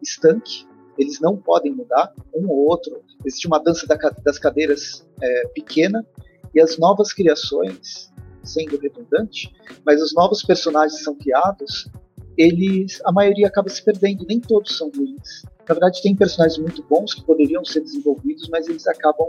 [0.00, 0.64] estanque,
[0.96, 3.02] eles não podem mudar, um ou outro.
[3.24, 6.06] Existe uma dança da, das cadeiras é, pequena,
[6.54, 8.09] E as novas criações,
[8.42, 9.52] sendo redundante,
[9.84, 11.88] mas os novos personagens que são criados,
[12.36, 15.42] eles, a maioria acaba se perdendo, nem todos são ruins.
[15.68, 19.28] Na verdade, tem personagens muito bons que poderiam ser desenvolvidos, mas eles acabam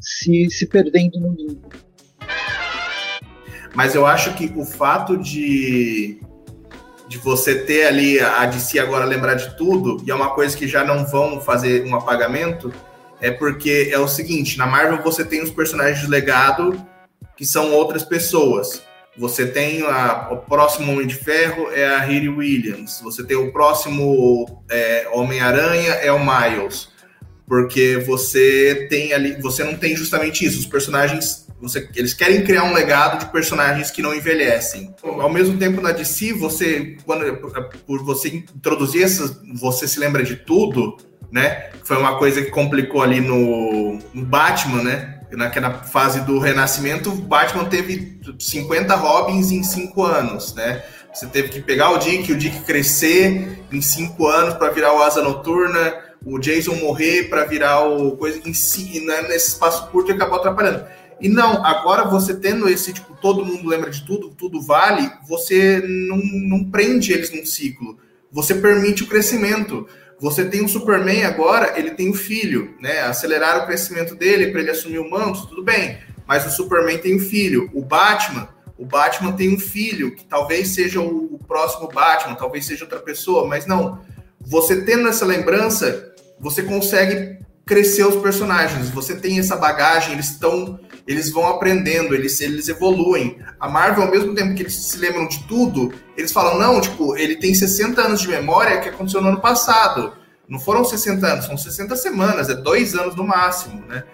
[0.00, 1.68] se, se perdendo no limbo.
[3.74, 6.20] Mas eu acho que o fato de,
[7.08, 10.68] de você ter ali a DC agora lembrar de tudo, e é uma coisa que
[10.68, 12.72] já não vão fazer um apagamento,
[13.20, 16.80] é porque é o seguinte: na Marvel você tem os personagens de legado
[17.36, 18.82] que são outras pessoas.
[19.16, 23.00] Você tem a, o próximo Homem de Ferro é a Riri Williams.
[23.02, 26.88] Você tem o próximo é, Homem-Aranha é o Miles.
[27.46, 30.58] Porque você tem ali, você não tem justamente isso.
[30.58, 34.94] Os personagens, você, eles querem criar um legado de personagens que não envelhecem.
[35.02, 37.36] Ao mesmo tempo na DC, você quando
[37.86, 40.96] por você introduzir essas, você se lembra de tudo,
[41.30, 41.70] né?
[41.84, 45.13] Foi uma coisa que complicou ali no, no Batman, né?
[45.36, 50.82] Naquela fase do Renascimento, Batman teve 50 Robins em 5 anos, né?
[51.12, 55.02] Você teve que pegar o Dick, o Dick crescer em 5 anos para virar o
[55.02, 55.94] Asa Noturna,
[56.24, 59.22] o Jason morrer para virar o coisa em si, né?
[59.22, 60.84] nesse espaço curto e acabou atrapalhando.
[61.20, 65.80] E não, agora você tendo esse, tipo, todo mundo lembra de tudo, tudo vale, você
[65.86, 67.98] não, não prende eles num ciclo.
[68.32, 69.86] Você permite o crescimento.
[70.24, 73.02] Você tem o Superman agora, ele tem o filho, né?
[73.02, 75.98] Acelerar o crescimento dele para ele assumir o manto, tudo bem.
[76.26, 77.68] Mas o Superman tem o filho.
[77.74, 82.64] O Batman, o Batman tem um filho, que talvez seja o, o próximo Batman, talvez
[82.64, 84.00] seja outra pessoa, mas não.
[84.40, 88.88] Você tendo essa lembrança, você consegue crescer os personagens.
[88.88, 93.38] Você tem essa bagagem, eles estão, eles vão aprendendo, eles, eles evoluem.
[93.60, 97.16] A Marvel, ao mesmo tempo que eles se lembram de tudo, eles falam, não, tipo,
[97.16, 100.14] ele tem 60 anos de memória que aconteceu no ano passado.
[100.48, 104.04] Não foram 60 anos, são 60 semanas, é dois anos no máximo, né?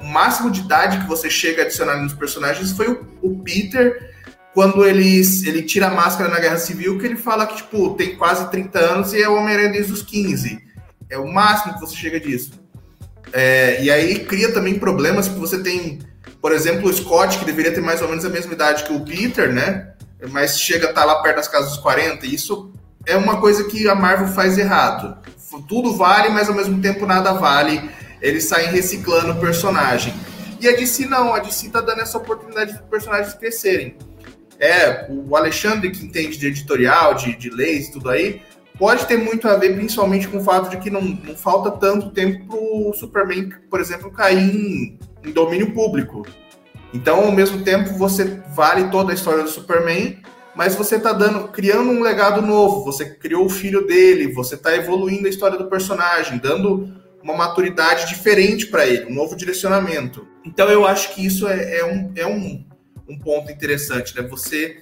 [0.00, 4.12] O máximo de idade que você chega a adicionar nos personagens foi o, o Peter,
[4.54, 8.16] quando ele, ele tira a máscara na Guerra Civil, que ele fala que, tipo, tem
[8.16, 10.58] quase 30 anos e é o Homem-Aranha desde os 15.
[11.08, 12.52] É o máximo que você chega disso.
[13.32, 16.00] É, e aí cria também problemas que você tem,
[16.40, 19.00] por exemplo, o Scott, que deveria ter mais ou menos a mesma idade que o
[19.00, 19.92] Peter, né?
[20.30, 22.26] Mas chega a estar tá lá perto das casas dos 40.
[22.26, 22.72] E isso
[23.04, 25.18] é uma coisa que a Marvel faz errado.
[25.68, 27.90] Tudo vale, mas ao mesmo tempo nada vale.
[28.20, 30.14] Eles saem reciclando o personagem.
[30.60, 33.96] E a DC não, a DC tá dando essa oportunidade de personagens crescerem.
[34.58, 38.42] É, o Alexandre, que entende de editorial, de, de leis, tudo aí,
[38.76, 42.10] pode ter muito a ver, principalmente com o fato de que não, não falta tanto
[42.10, 46.26] tempo para o Superman, por exemplo, cair em, em, domínio público.
[46.92, 50.18] Então, ao mesmo tempo, você vale toda a história do Superman,
[50.54, 52.84] mas você está dando, criando um legado novo.
[52.84, 58.08] Você criou o filho dele, você está evoluindo a história do personagem, dando uma maturidade
[58.08, 60.26] diferente para ele, um novo direcionamento.
[60.44, 62.64] Então, eu acho que isso é, é um, é um,
[63.08, 64.26] um ponto interessante, né?
[64.28, 64.76] Você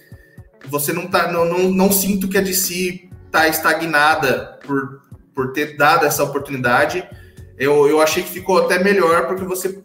[0.69, 5.03] você não tá não, não, não sinto que a DC está estagnada por,
[5.35, 7.07] por ter dado essa oportunidade.
[7.59, 9.81] Eu, eu achei que ficou até melhor, porque você,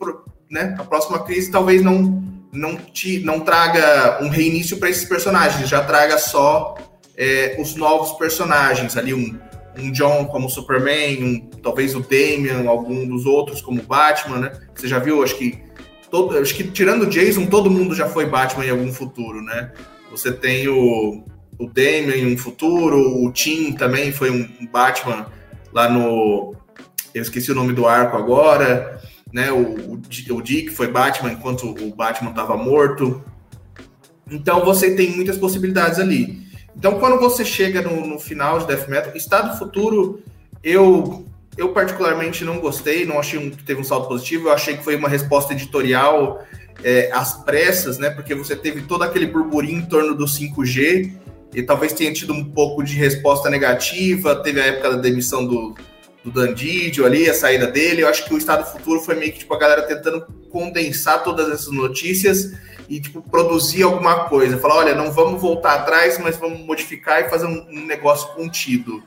[0.51, 5.69] né, a próxima crise talvez não, não, te, não traga um reinício para esses personagens,
[5.69, 6.75] já traga só
[7.17, 9.39] é, os novos personagens, ali um,
[9.77, 14.51] um John como Superman, um, talvez o Damian, algum dos outros como Batman, né?
[14.75, 15.57] Você já viu, acho que
[16.09, 19.71] todo, acho que tirando o Jason, todo mundo já foi Batman em algum futuro, né?
[20.11, 21.23] Você tem o
[21.61, 25.27] o Damian em um futuro, o Tim também foi um Batman
[25.71, 26.55] lá no.
[27.13, 28.99] Eu esqueci o nome do arco agora,
[29.33, 29.51] né?
[29.51, 29.99] O,
[30.31, 33.23] o, Dick foi Batman enquanto o Batman estava morto.
[34.29, 36.47] Então você tem muitas possibilidades ali.
[36.75, 40.21] Então quando você chega no, no final de Death Metal, Estado Futuro,
[40.63, 41.25] eu
[41.57, 44.95] eu particularmente não gostei, não achei que teve um salto positivo, eu achei que foi
[44.95, 46.41] uma resposta editorial
[46.83, 48.09] é, às pressas, né?
[48.09, 51.11] Porque você teve todo aquele burburinho em torno do 5G
[51.53, 54.35] e talvez tenha tido um pouco de resposta negativa.
[54.37, 55.75] Teve a época da demissão do,
[56.23, 58.03] do Dandidio ali, a saída dele.
[58.03, 61.49] Eu acho que o Estado Futuro foi meio que tipo, a galera tentando condensar todas
[61.49, 62.53] essas notícias
[62.87, 64.57] e tipo, produzir alguma coisa.
[64.57, 69.01] Falar, olha, não vamos voltar atrás, mas vamos modificar e fazer um, um negócio contido.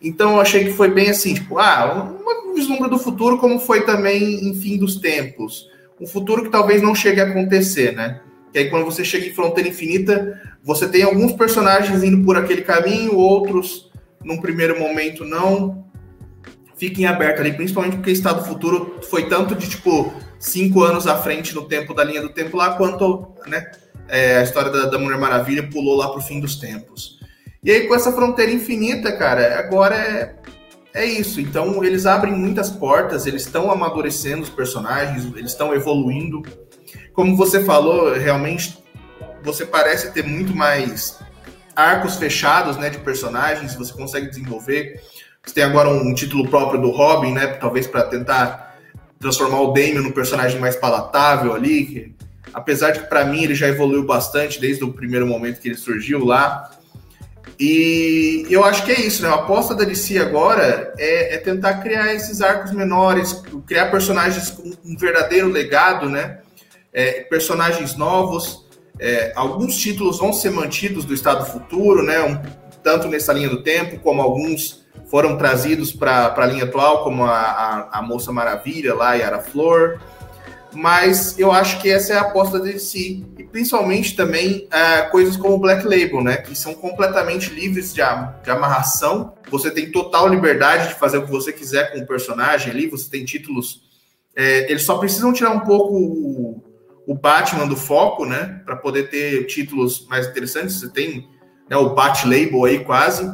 [0.00, 2.16] Então eu achei que foi bem assim, tipo, ah,
[2.50, 5.68] um vislumbre do futuro, como foi também em fim dos tempos.
[6.00, 8.20] Um futuro que talvez não chegue a acontecer, né?
[8.52, 12.62] Que aí quando você chega em Fronteira Infinita, você tem alguns personagens indo por aquele
[12.62, 13.90] caminho, outros
[14.24, 15.84] num primeiro momento não.
[16.80, 21.54] Fiquem abertos ali, principalmente porque Estado Futuro foi tanto de tipo cinco anos à frente
[21.54, 23.70] no tempo da linha do tempo lá, quanto né,
[24.08, 27.20] é, a história da, da Mulher Maravilha pulou lá para o fim dos tempos.
[27.62, 30.34] E aí, com essa fronteira infinita, cara, agora é,
[30.94, 31.38] é isso.
[31.38, 36.40] Então, eles abrem muitas portas, eles estão amadurecendo os personagens, eles estão evoluindo.
[37.12, 38.78] como você falou, realmente
[39.42, 41.18] você parece ter muito mais
[41.76, 44.98] arcos fechados, né, de personagens, você consegue desenvolver.
[45.44, 48.78] Você tem agora um título próprio do Robin, né, talvez para tentar
[49.18, 52.14] transformar o Damien num personagem mais palatável ali, que,
[52.52, 55.76] apesar de que para mim ele já evoluiu bastante desde o primeiro momento que ele
[55.76, 56.70] surgiu lá.
[57.58, 59.28] E eu acho que é isso, né?
[59.28, 64.72] A aposta da DC agora é, é tentar criar esses arcos menores, criar personagens com
[64.84, 66.38] um verdadeiro legado, né?
[66.92, 68.66] É, personagens novos.
[68.98, 72.22] É, alguns títulos vão ser mantidos do Estado Futuro, né?
[72.22, 72.40] Um,
[72.82, 74.79] tanto nessa linha do tempo, como alguns
[75.10, 80.00] foram trazidos para a linha atual, como a, a, a, Moça Maravilha lá, Yara Flor.
[80.72, 83.26] Mas eu acho que essa é a aposta de si.
[83.36, 86.36] E principalmente também uh, coisas como Black Label, né?
[86.36, 88.02] Que são completamente livres de,
[88.44, 89.34] de amarração.
[89.50, 92.86] Você tem total liberdade de fazer o que você quiser com o personagem ali.
[92.86, 93.82] Você tem títulos.
[94.36, 96.62] É, eles só precisam tirar um pouco o,
[97.04, 98.62] o Batman do foco, né?
[98.64, 100.78] Para poder ter títulos mais interessantes.
[100.78, 101.28] Você tem
[101.68, 103.28] né, o Bat Label aí quase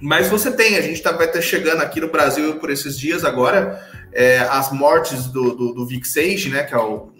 [0.00, 3.24] mas você tem, a gente tá, vai estar chegando aqui no Brasil por esses dias
[3.24, 7.10] agora, é, as mortes do, do, do Vic Sage, né, que é o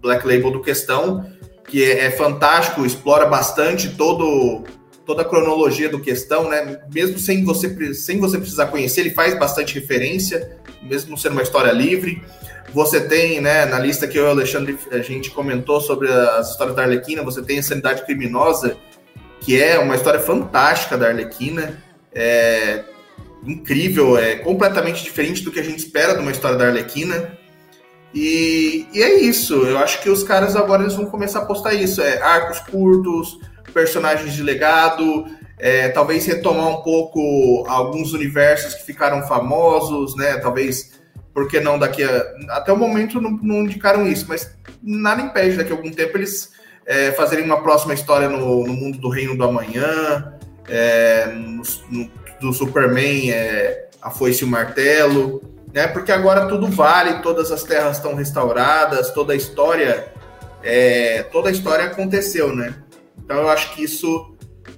[0.00, 1.26] Black Label do Questão,
[1.66, 4.64] que é, é, fantástico, explora bastante todo,
[5.04, 9.38] toda a cronologia do Questão, né, mesmo sem você, sem você precisar conhecer, ele faz
[9.38, 12.22] bastante referência, mesmo sendo uma história livre.
[12.72, 16.50] Você tem, né, na lista que eu e o Alexandre a gente comentou sobre as
[16.50, 18.76] histórias da Arlequina, você tem a Sanidade Criminosa,
[19.40, 21.82] que é uma história fantástica da Arlequina,
[22.14, 22.84] é
[23.44, 27.36] incrível, é completamente diferente do que a gente espera de uma história da Arlequina.
[28.14, 31.74] E, e é isso, eu acho que os caras agora eles vão começar a postar
[31.74, 33.38] isso: é arcos curtos,
[33.72, 35.26] personagens de legado,
[35.58, 40.36] é, talvez retomar um pouco alguns universos que ficaram famosos, né?
[40.36, 41.00] Talvez,
[41.32, 42.24] porque não daqui a.
[42.50, 46.52] Até o momento não, não indicaram isso, mas nada impede daqui a algum tempo eles
[46.84, 50.31] é, fazerem uma próxima história no, no mundo do Reino do Amanhã
[50.68, 52.10] é, no, no,
[52.40, 55.42] do Superman é, a foice e o martelo,
[55.72, 55.86] né?
[55.88, 60.12] Porque agora tudo vale, todas as terras estão restauradas, toda a história,
[60.62, 62.74] é, toda a história aconteceu, né?
[63.24, 64.34] Então eu acho que isso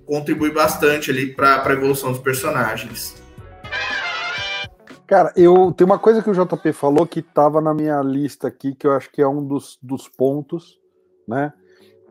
[0.06, 3.22] contribui bastante ali para a evolução dos personagens.
[5.06, 8.74] Cara, eu tem uma coisa que o JP falou que estava na minha lista aqui,
[8.74, 10.78] que eu acho que é um dos, dos pontos,
[11.28, 11.52] né?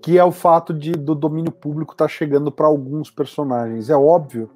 [0.04, 3.90] Que é o fato de do domínio público estar tá chegando para alguns personagens.
[3.90, 4.52] É óbvio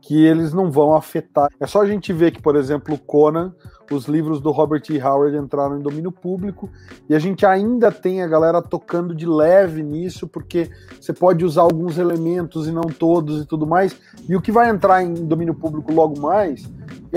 [0.00, 1.48] que eles não vão afetar.
[1.60, 3.54] É só a gente ver que, por exemplo, Conan,
[3.90, 4.98] os livros do Robert E.
[4.98, 6.70] Howard entraram em domínio público
[7.10, 11.62] e a gente ainda tem a galera tocando de leve nisso, porque você pode usar
[11.62, 14.00] alguns elementos e não todos e tudo mais.
[14.26, 16.66] E o que vai entrar em domínio público logo mais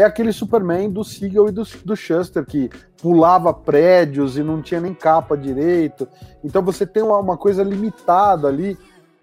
[0.02, 2.70] é aquele Superman do Siegel e do, do Shuster, que
[3.02, 6.08] pulava prédios e não tinha nem capa direito.
[6.44, 8.78] Então você tem uma, uma coisa limitada ali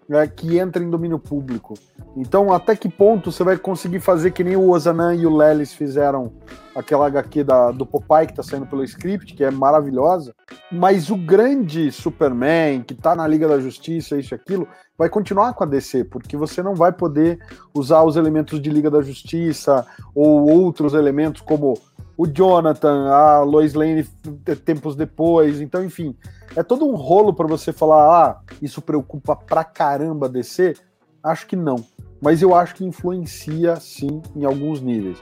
[0.09, 1.75] né, que entra em domínio público.
[2.17, 5.75] Então, até que ponto você vai conseguir fazer que nem o Ozanan e o Lelis
[5.75, 6.33] fizeram
[6.75, 10.35] aquela HQ da, do Popeye que está saindo pelo script, que é maravilhosa,
[10.71, 15.55] mas o grande Superman, que está na Liga da Justiça, isso e aquilo, vai continuar
[15.55, 17.39] com a DC, porque você não vai poder
[17.75, 21.75] usar os elementos de Liga da Justiça ou outros elementos como
[22.17, 24.07] o Jonathan, a Lois Lane
[24.65, 25.61] tempos depois.
[25.61, 26.17] Então, enfim,
[26.55, 30.75] é todo um rolo para você falar, ah, isso preocupa pra caramba DC?
[31.23, 31.77] Acho que não.
[32.21, 35.19] Mas eu acho que influencia sim em alguns níveis.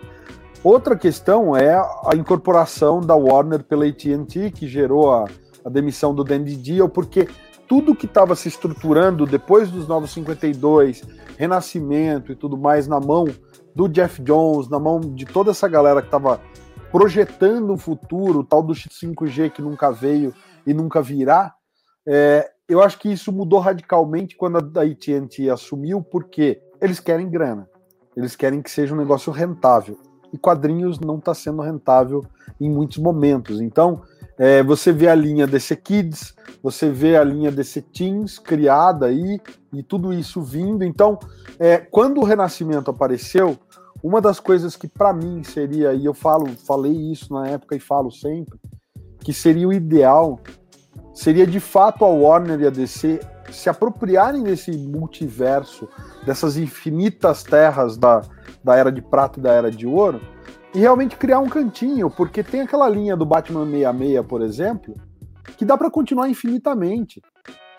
[0.63, 5.27] Outra questão é a incorporação da Warner pela AT&T, que gerou a,
[5.65, 7.29] a demissão do Dandy Deal, porque
[7.69, 11.03] tudo que estava se estruturando depois dos Novos 52,
[11.37, 13.27] Renascimento e tudo mais na mão
[13.75, 16.41] do Jeff Jones, na mão de toda essa galera que estava
[16.93, 20.33] projetando um futuro, tal do 5G que nunca veio
[20.67, 21.55] e nunca virá,
[22.07, 27.69] é, eu acho que isso mudou radicalmente quando a AT&T assumiu, porque eles querem grana,
[28.17, 29.99] eles querem que seja um negócio rentável.
[30.33, 32.25] E quadrinhos não está sendo rentável
[32.61, 33.61] em muitos momentos.
[33.61, 34.03] Então,
[34.37, 39.41] é, você vê a linha DC Kids, você vê a linha DC Teens criada aí,
[39.73, 40.83] e tudo isso vindo.
[40.83, 41.19] Então,
[41.59, 43.57] é, quando o Renascimento apareceu,
[44.03, 47.81] uma das coisas que para mim seria, e eu falo, falei isso na época e
[47.81, 48.59] falo sempre,
[49.25, 50.39] que seria o ideal,
[51.15, 53.19] seria de fato a Warner e a DC
[53.51, 55.89] se apropriarem desse multiverso,
[56.27, 58.21] dessas infinitas terras da,
[58.63, 60.21] da Era de Prata e da Era de Ouro,
[60.75, 64.95] e realmente criar um cantinho, porque tem aquela linha do Batman 66, por exemplo,
[65.57, 67.23] que dá para continuar infinitamente.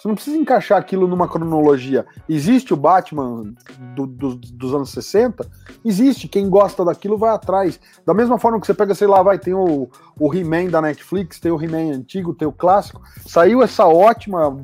[0.05, 2.05] Você não precisa encaixar aquilo numa cronologia.
[2.29, 3.55] Existe o Batman
[3.95, 5.43] do, do, dos anos 60?
[5.83, 6.27] Existe.
[6.27, 7.79] Quem gosta daquilo vai atrás.
[8.05, 9.89] Da mesma forma que você pega, sei lá, vai, tem o,
[10.19, 13.01] o He-Man da Netflix, tem o He-Man antigo, tem o clássico.
[13.25, 14.55] Saiu essa ótima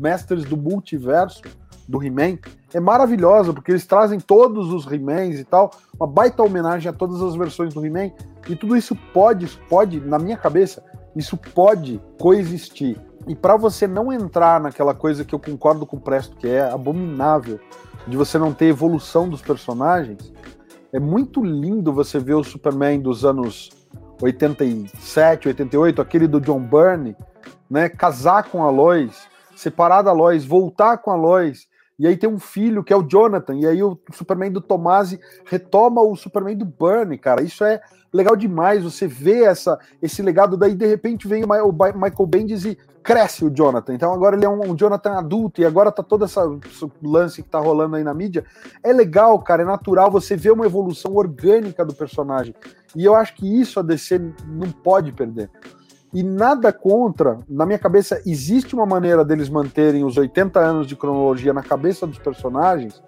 [0.00, 1.42] Mestres do Multiverso
[1.86, 2.38] do He-Man.
[2.74, 5.70] É maravilhosa, porque eles trazem todos os He-Mans e tal.
[5.94, 8.10] Uma baita homenagem a todas as versões do He-Man.
[8.48, 10.82] E tudo isso pode, pode, na minha cabeça,
[11.14, 12.98] isso pode coexistir.
[13.26, 16.62] E para você não entrar naquela coisa que eu concordo com o Presto, que é
[16.62, 17.60] abominável,
[18.06, 20.32] de você não ter evolução dos personagens,
[20.92, 23.70] é muito lindo você ver o Superman dos anos
[24.20, 27.16] 87, 88, aquele do John Byrne,
[27.70, 31.66] né, casar com a Lois, separar da Lois, voltar com a Lois,
[31.98, 35.20] e aí tem um filho que é o Jonathan, e aí o Superman do Tomasi
[35.44, 37.42] retoma o Superman do Byrne, cara.
[37.42, 37.80] Isso é
[38.12, 42.76] legal demais, você vê essa, esse legado, daí de repente vem o Michael Bendis e
[43.02, 43.94] cresce o Jonathan.
[43.94, 46.38] Então agora ele é um, um Jonathan adulto e agora tá todo esse
[47.02, 48.44] lance que tá rolando aí na mídia.
[48.82, 52.54] É legal, cara, é natural você ver uma evolução orgânica do personagem.
[52.94, 55.50] E eu acho que isso a DC não pode perder.
[56.12, 60.94] E nada contra, na minha cabeça, existe uma maneira deles manterem os 80 anos de
[60.94, 63.02] cronologia na cabeça dos personagens.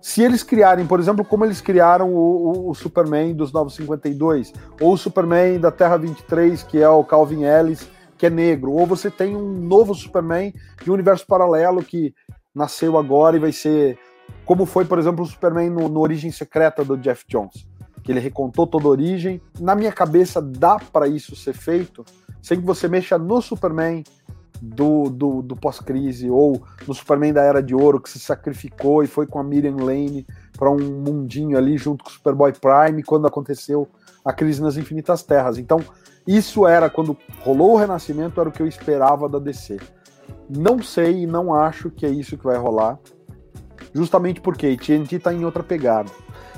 [0.00, 4.92] Se eles criarem, por exemplo, como eles criaram o, o, o Superman dos 952, ou
[4.92, 9.10] o Superman da Terra 23, que é o Calvin Ellis, que é negro, ou você
[9.10, 10.52] tem um novo Superman
[10.82, 12.14] de um universo paralelo que
[12.54, 13.98] nasceu agora e vai ser
[14.44, 17.66] como foi, por exemplo, o Superman no, no Origem Secreta do Jeff Jones,
[18.08, 19.38] que ele recontou toda a origem.
[19.60, 22.02] Na minha cabeça, dá para isso ser feito
[22.40, 24.02] sem que você mexa no Superman
[24.62, 29.06] do, do, do pós-crise, ou no Superman da Era de Ouro, que se sacrificou e
[29.06, 30.26] foi com a Miriam Lane
[30.58, 33.86] para um mundinho ali junto com o Superboy Prime quando aconteceu
[34.24, 35.58] a crise nas Infinitas Terras.
[35.58, 35.78] Então,
[36.26, 39.76] isso era, quando rolou o Renascimento, era o que eu esperava da DC.
[40.48, 42.98] Não sei e não acho que é isso que vai rolar,
[43.92, 46.10] justamente porque TNT está em outra pegada.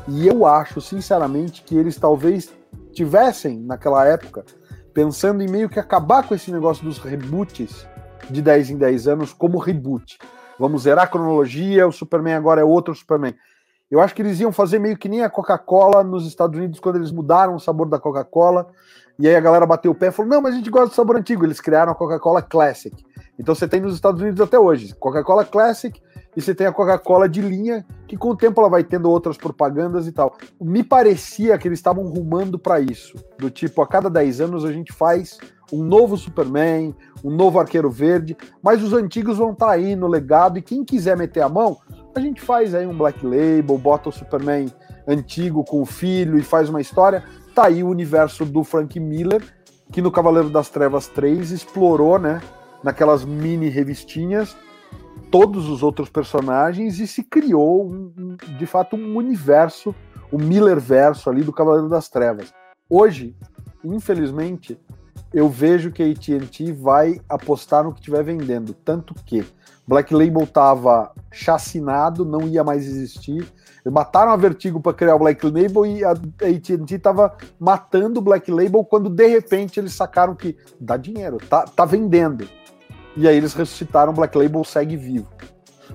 [0.09, 2.53] E eu acho, sinceramente, que eles talvez
[2.93, 4.45] tivessem, naquela época,
[4.93, 7.87] pensando em meio que acabar com esse negócio dos reboots
[8.29, 10.19] de 10 em 10 anos como reboot.
[10.59, 13.35] Vamos zerar a cronologia, o Superman agora é outro Superman.
[13.91, 16.97] Eu acho que eles iam fazer meio que nem a Coca-Cola nos Estados Unidos, quando
[16.97, 18.69] eles mudaram o sabor da Coca-Cola
[19.21, 20.95] e aí a galera bateu o pé e falou: não, mas a gente gosta do
[20.95, 21.45] sabor antigo.
[21.45, 22.97] Eles criaram a Coca-Cola Classic.
[23.39, 26.01] Então você tem nos Estados Unidos até hoje Coca-Cola Classic
[26.37, 29.37] e você tem a Coca-Cola de linha, que com o tempo ela vai tendo outras
[29.37, 30.37] propagandas e tal.
[30.61, 33.17] Me parecia que eles estavam rumando para isso.
[33.39, 35.39] Do tipo, a cada 10 anos a gente faz
[35.73, 40.07] um novo Superman, um novo Arqueiro Verde, mas os antigos vão estar tá aí no
[40.07, 41.79] legado e quem quiser meter a mão,
[42.15, 44.67] a gente faz aí um Black Label, bota o Superman
[45.07, 47.25] antigo com o filho e faz uma história
[47.55, 49.43] tá aí o universo do Frank Miller,
[49.93, 52.41] que no Cavaleiro das Trevas 3 explorou, né,
[52.83, 54.57] naquelas mini revistinhas,
[55.31, 59.95] todos os outros personagens e se criou, um, de fato, um universo,
[60.31, 62.53] o Miller verso ali do Cavaleiro das Trevas.
[62.89, 63.37] Hoje,
[63.85, 64.79] infelizmente,
[65.33, 69.45] eu vejo que a AT&T vai apostar no que estiver vendendo, tanto que
[69.87, 73.47] Black Label estava chacinado, não ia mais existir.
[73.85, 78.51] Mataram a Vertigo para criar o Black Label e a AT&T estava matando o Black
[78.51, 82.49] Label quando de repente eles sacaram que dá dinheiro, tá, tá vendendo.
[83.17, 85.29] E aí eles ressuscitaram Black Label segue vivo.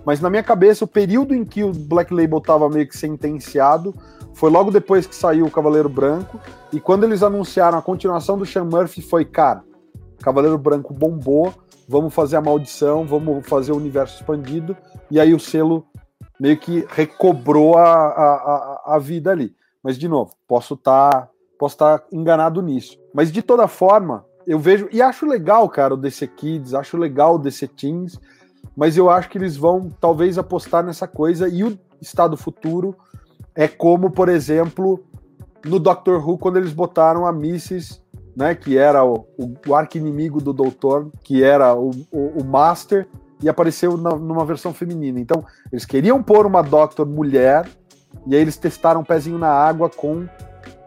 [0.05, 3.95] Mas na minha cabeça, o período em que o Black Label estava meio que sentenciado
[4.34, 6.39] foi logo depois que saiu o Cavaleiro Branco.
[6.72, 9.63] E quando eles anunciaram a continuação do Sean Murphy, foi, cara,
[10.22, 11.53] Cavaleiro Branco bombou,
[11.88, 14.76] vamos fazer a maldição, vamos fazer o universo expandido,
[15.09, 15.86] e aí o selo
[16.39, 19.55] meio que recobrou a, a, a vida ali.
[19.82, 22.97] Mas, de novo, posso estar tá, posso tá enganado nisso.
[23.13, 27.35] Mas, de toda forma, eu vejo, e acho legal, cara, o DC Kids, acho legal
[27.35, 28.19] o DC Teens,
[28.75, 32.95] mas eu acho que eles vão talvez apostar nessa coisa, e o Estado Futuro
[33.55, 35.03] é como, por exemplo,
[35.65, 39.25] no Doctor Who, quando eles botaram a Mrs né, que era o,
[39.65, 43.07] o, arqui-inimigo do Doutor, que era o, o, o Master,
[43.41, 45.19] e apareceu na, numa versão feminina.
[45.19, 47.67] Então, eles queriam pôr uma Doctor mulher,
[48.27, 50.27] e aí eles testaram um pezinho na água com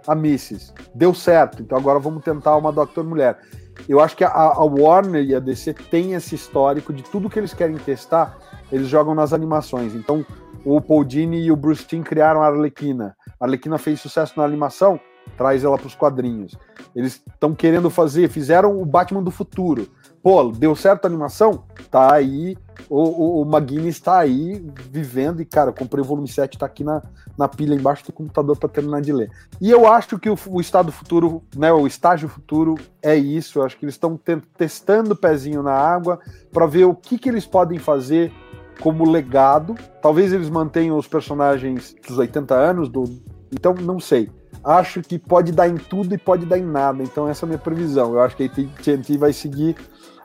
[0.09, 0.73] a Mrs.
[0.95, 3.39] Deu certo, então agora vamos tentar uma Doctor mulher.
[3.87, 7.39] Eu acho que a, a Warner e a DC têm esse histórico de tudo que
[7.39, 8.37] eles querem testar,
[8.73, 9.95] eles jogam nas animações.
[9.95, 10.25] Então,
[10.65, 13.15] o Paul Dini e o Bruce Timm criaram a Arlequina.
[13.39, 14.99] A Arlequina fez sucesso na animação,
[15.37, 16.57] traz ela para os quadrinhos.
[16.95, 19.87] Eles estão querendo fazer, fizeram o Batman do futuro.
[20.23, 21.65] pô, deu certo a animação?
[21.91, 22.57] Tá aí,
[22.89, 23.59] o, o, o
[23.89, 27.03] está aí vivendo, e cara, comprei o volume 7, tá aqui na,
[27.37, 29.31] na pilha embaixo do computador para terminar de ler.
[29.61, 33.65] E eu acho que o, o estado futuro, né, o estágio futuro é isso, eu
[33.65, 34.19] acho que eles estão
[34.57, 36.19] testando o pezinho na água
[36.53, 38.33] para ver o que, que eles podem fazer
[38.81, 39.75] como legado.
[40.01, 43.05] Talvez eles mantenham os personagens dos 80 anos, do...
[43.53, 44.31] então não sei.
[44.65, 47.03] Acho que pode dar em tudo e pode dar em nada.
[47.03, 48.13] Então essa é a minha previsão.
[48.13, 49.77] Eu acho que a AT&T vai seguir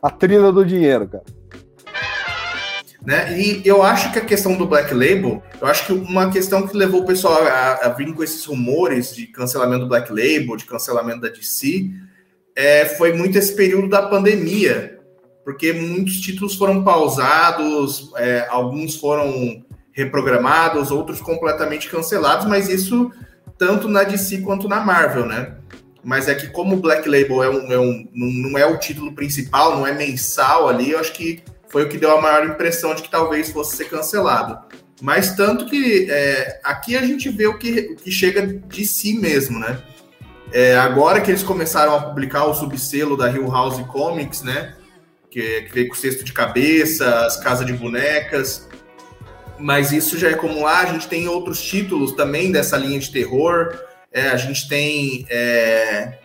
[0.01, 1.23] a trilha do dinheiro, cara.
[3.05, 3.37] Né?
[3.37, 6.75] E eu acho que a questão do Black Label, eu acho que uma questão que
[6.75, 10.65] levou o pessoal a, a vir com esses rumores de cancelamento do Black Label, de
[10.65, 11.91] cancelamento da DC,
[12.55, 14.99] é, foi muito esse período da pandemia,
[15.43, 23.11] porque muitos títulos foram pausados, é, alguns foram reprogramados, outros completamente cancelados, mas isso
[23.57, 25.55] tanto na DC quanto na Marvel, né?
[26.03, 29.13] Mas é que como o Black Label é um, é um, não é o título
[29.13, 31.43] principal, não é mensal ali, eu acho que
[31.73, 34.59] foi o que deu a maior impressão de que talvez fosse ser cancelado.
[35.01, 39.17] Mas tanto que é, aqui a gente vê o que, o que chega de si
[39.17, 39.81] mesmo, né?
[40.51, 44.75] É, agora que eles começaram a publicar o subselo da Hill House Comics, né?
[45.31, 48.69] Que, que veio com cesto de cabeça, as casas de bonecas.
[49.57, 53.11] Mas isso já é como lá, a gente tem outros títulos também dessa linha de
[53.11, 53.75] terror.
[54.11, 55.25] É, a gente tem.
[55.27, 56.19] É,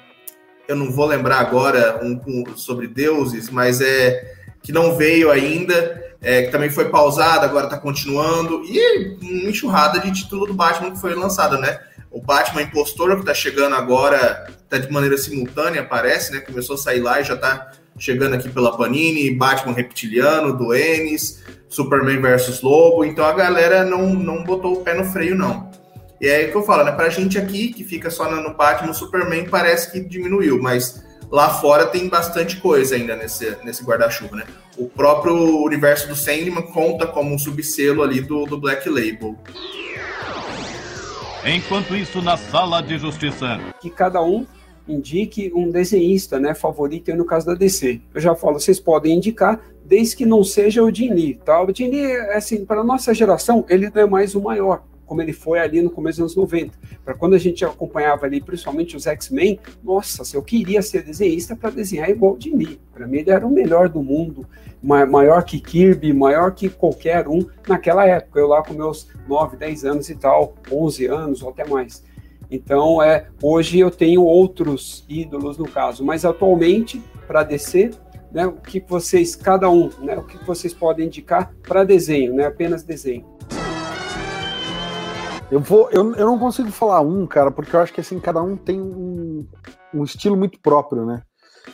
[0.68, 6.02] eu não vou lembrar agora um, um sobre deuses, mas é que não veio ainda,
[6.20, 10.90] é, que também foi pausada, agora está continuando, e uma enxurrada de título do Batman
[10.90, 11.78] que foi lançado, né?
[12.11, 16.40] O Batman Impostor, que está chegando agora, está de maneira simultânea, parece, né?
[16.40, 21.42] Começou a sair lá e já está chegando aqui pela Panini, Batman Reptiliano, do Ennis,
[21.68, 25.68] Superman versus Lobo, então a galera não, não botou o pé no freio, não.
[26.20, 26.92] E é aí que eu falo, né?
[26.92, 31.87] Pra gente aqui, que fica só no Batman, Superman, parece que diminuiu, mas lá fora
[31.87, 34.45] tem bastante coisa ainda nesse, nesse guarda-chuva, né?
[34.76, 39.37] O próprio universo do Sandman conta como um subselo ali do, do Black Label.
[41.45, 43.61] Enquanto isso, na sala de justiça.
[43.81, 44.47] Que cada um
[44.87, 48.01] indique um desenhista, né, favorito, no caso da DC.
[48.14, 51.62] Eu já falo, vocês podem indicar, desde que não seja o Jim Lee, tá?
[51.62, 55.32] O Jim Lee, assim, para nossa geração, ele não é mais o maior como ele
[55.32, 56.78] foi ali no começo dos anos 90.
[57.02, 61.56] Para quando a gente acompanhava ali, principalmente os X-Men, nossa, se eu queria ser desenhista
[61.56, 62.78] para desenhar igual o Jimmy.
[62.92, 64.46] Para mim ele era o melhor do mundo,
[64.82, 68.38] maior que Kirby, maior que qualquer um naquela época.
[68.38, 72.04] Eu lá com meus 9, 10 anos e tal, 11 anos ou até mais.
[72.50, 77.94] Então, é, hoje eu tenho outros ídolos no caso, mas atualmente, para descer,
[78.32, 82.46] né, o que vocês, cada um, né, o que vocês podem indicar para desenho, né,
[82.46, 83.26] apenas desenho?
[85.51, 88.42] Eu vou, eu, eu não consigo falar um, cara, porque eu acho que assim cada
[88.42, 89.46] um tem um,
[89.94, 91.22] um estilo muito próprio, né?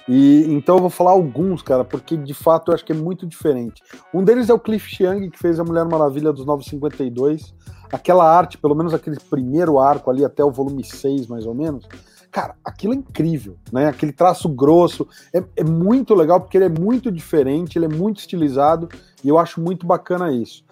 [0.08, 3.26] E então eu vou falar alguns, cara, porque de fato eu acho que é muito
[3.26, 3.82] diferente.
[4.12, 7.54] Um deles é o Cliff Chiang, que fez a Mulher Maravilha dos 952.
[7.92, 11.86] Aquela arte, pelo menos aquele primeiro arco ali até o volume 6, mais ou menos.
[12.30, 13.86] Cara, aquilo é incrível, né?
[13.86, 18.18] Aquele traço grosso é, é muito legal porque ele é muito diferente, ele é muito
[18.18, 18.88] estilizado
[19.22, 20.64] e eu acho muito bacana isso.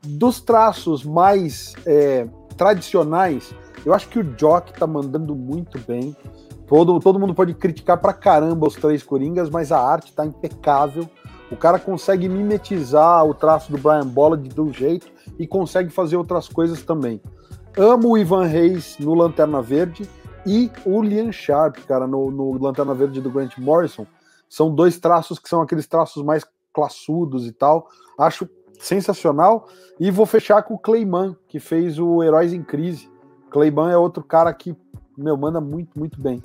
[0.00, 2.28] Dos traços mais é,
[2.58, 3.54] tradicionais,
[3.86, 6.14] eu acho que o Jock tá mandando muito bem.
[6.66, 11.08] Todo, todo mundo pode criticar pra caramba os três Coringas, mas a arte tá impecável.
[11.50, 15.06] O cara consegue mimetizar o traço do Brian Bollard do jeito
[15.38, 17.22] e consegue fazer outras coisas também.
[17.78, 20.06] Amo o Ivan Reis no Lanterna Verde
[20.44, 24.06] e o Lian Sharp, cara, no, no Lanterna Verde do Grant Morrison.
[24.48, 27.88] São dois traços que são aqueles traços mais classudos e tal.
[28.18, 28.48] Acho
[28.78, 29.68] sensacional.
[29.98, 33.10] E vou fechar com o Clayman, que fez o Heróis em Crise.
[33.50, 34.76] Clayman é outro cara que,
[35.16, 36.42] meu, manda muito, muito bem.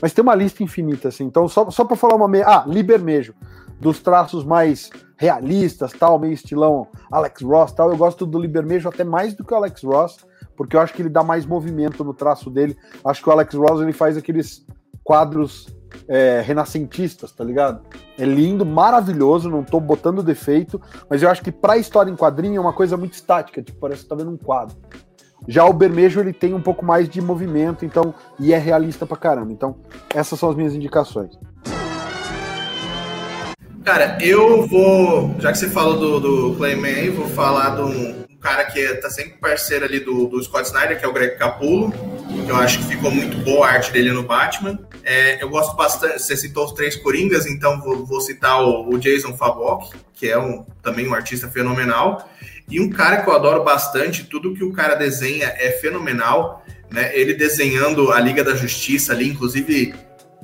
[0.00, 1.24] Mas tem uma lista infinita, assim.
[1.24, 2.46] Então, só, só para falar uma meia.
[2.46, 3.34] Ah, Libermejo.
[3.78, 7.90] Dos traços mais realistas, tal, meio estilão Alex Ross, tal.
[7.90, 10.18] Eu gosto do Libermejo até mais do que o Alex Ross,
[10.56, 12.76] porque eu acho que ele dá mais movimento no traço dele.
[13.04, 14.64] Acho que o Alex Ross ele faz aqueles
[15.04, 15.75] quadros
[16.08, 17.80] é, renascentistas, tá ligado?
[18.18, 22.58] É lindo, maravilhoso, não tô botando defeito, mas eu acho que pra história em quadrinho
[22.58, 24.76] é uma coisa muito estática, tipo, parece que tá vendo um quadro.
[25.46, 29.16] Já o Bermejo, ele tem um pouco mais de movimento, então, e é realista pra
[29.16, 29.52] caramba.
[29.52, 29.76] Então,
[30.14, 31.38] essas são as minhas indicações.
[33.84, 36.20] Cara, eu vou, já que você falou do,
[36.50, 40.68] do Clayman, vou falar de um, cara que tá sempre parceiro ali do, do Scott
[40.68, 41.92] Snyder, que é o Greg Capullo,
[42.44, 44.78] que eu acho que ficou muito boa a arte dele no Batman.
[45.02, 48.98] É, eu gosto bastante, você citou os três Coringas, então vou, vou citar o, o,
[48.98, 52.30] Jason Fabok, que é um, também um artista fenomenal.
[52.70, 57.10] E um cara que eu adoro bastante, tudo que o cara desenha é fenomenal, né?
[57.18, 59.92] Ele desenhando a Liga da Justiça ali, inclusive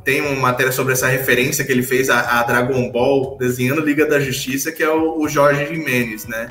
[0.04, 4.06] tem uma matéria sobre essa referência que ele fez a, a Dragon Ball desenhando Liga
[4.06, 6.48] da Justiça, que é o, o Jorge Jimenez, né?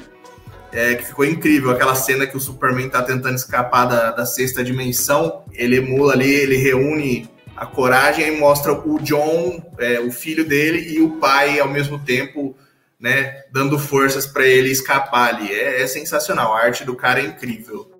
[0.74, 4.64] É, que ficou incrível aquela cena que o Superman tá tentando escapar da, da sexta
[4.64, 5.44] dimensão.
[5.52, 10.96] Ele emula ali, ele reúne a coragem e mostra o John, é, o filho dele,
[10.96, 12.56] e o pai ao mesmo tempo,
[13.00, 15.52] né, dando forças para ele escapar ali.
[15.52, 17.92] É, é sensacional, a arte do cara é incrível.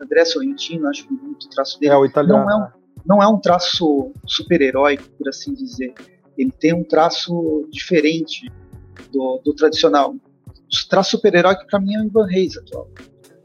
[0.00, 1.92] André Sorrentino, acho que muito traço dele.
[1.92, 2.44] É, o italiano.
[2.44, 2.68] Não é um,
[3.04, 5.94] não é um traço super-heróico, por assim dizer.
[6.36, 8.50] Ele tem um traço diferente
[9.10, 10.14] do, do tradicional.
[10.88, 12.88] Traço super-heróico, para mim, é o Ivan Reis atual,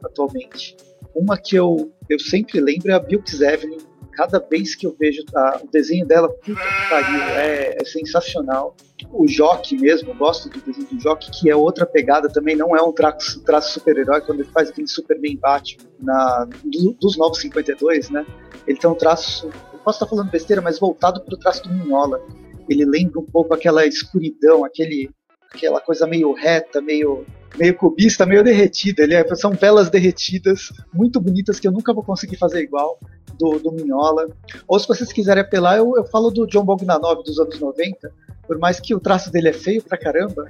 [0.04, 0.76] atualmente.
[1.16, 3.78] Uma que eu, eu sempre lembro é a Bilks Evelyn.
[4.14, 8.76] Cada vez que eu vejo a, o desenho dela, puta que pariu, é, é sensacional.
[9.12, 12.82] O Jock mesmo, gosto do desenho do Jock, que é outra pegada também, não é
[12.82, 18.10] um traço, traço super-herói, quando ele faz aquele Superman Batman na, do, dos Novos 52,
[18.10, 18.26] né?
[18.66, 21.74] Ele tem um traço, eu posso estar falando besteira, mas voltado para o traço do
[21.74, 22.20] Minhola.
[22.68, 25.10] Ele lembra um pouco aquela escuridão, aquele,
[25.54, 27.26] aquela coisa meio reta, meio
[27.58, 29.04] meio cubista, meio derretida.
[29.04, 33.00] Ele é, são velas derretidas, muito bonitas, que eu nunca vou conseguir fazer igual,
[33.38, 34.28] do, do Minhola.
[34.68, 38.12] Ou se vocês quiserem apelar, eu, eu falo do John Bogdanov dos anos 90,
[38.46, 40.50] por mais que o traço dele é feio pra caramba,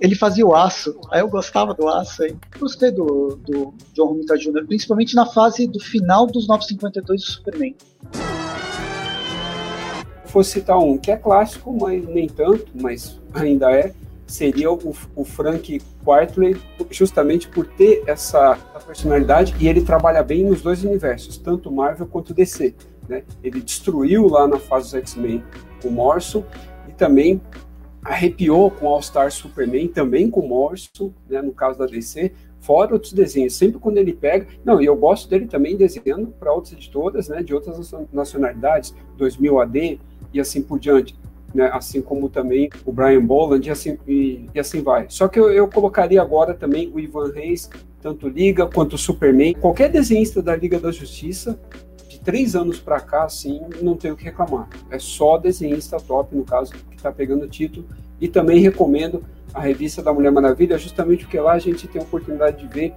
[0.00, 2.36] ele fazia o aço, aí eu gostava do aço aí.
[2.58, 7.74] Gostei do, do John Romita Jr., principalmente na fase do final dos 952 do Superman.
[10.26, 13.92] Vou citar um que é clássico, mas nem tanto, mas ainda é,
[14.28, 16.60] seria o, o Frank Quitely,
[16.90, 18.56] justamente por ter essa
[18.86, 22.74] personalidade e ele trabalha bem nos dois universos, tanto Marvel quanto DC.
[23.08, 23.24] Né?
[23.42, 25.42] Ele destruiu lá na fase dos X-Men
[25.82, 26.44] o Morrison
[26.88, 27.40] e também
[28.04, 33.12] arrepiou com All Star Superman, também com Morrison, né, no caso da DC, fora outros
[33.12, 33.54] desenhos.
[33.54, 34.46] Sempre quando ele pega.
[34.64, 39.60] Não, e eu gosto dele também desenhando para outras editoras, né, de outras nacionalidades, 2000
[39.60, 40.00] AD
[40.32, 41.16] e assim por diante
[41.54, 45.06] né, assim como também o Brian Boland e assim, e, e assim vai.
[45.08, 47.70] Só que eu, eu, colocaria agora também o Ivan Reis,
[48.00, 49.54] tanto Liga quanto Superman.
[49.54, 51.58] Qualquer desenhista da Liga da Justiça,
[52.08, 54.68] de três anos para cá, assim, não tenho o que reclamar.
[54.90, 57.86] É só desenhista top, no caso, que está pegando o título.
[58.20, 59.22] E também recomendo
[59.54, 62.94] a revista da Mulher Maravilha, justamente porque lá a gente tem a oportunidade de ver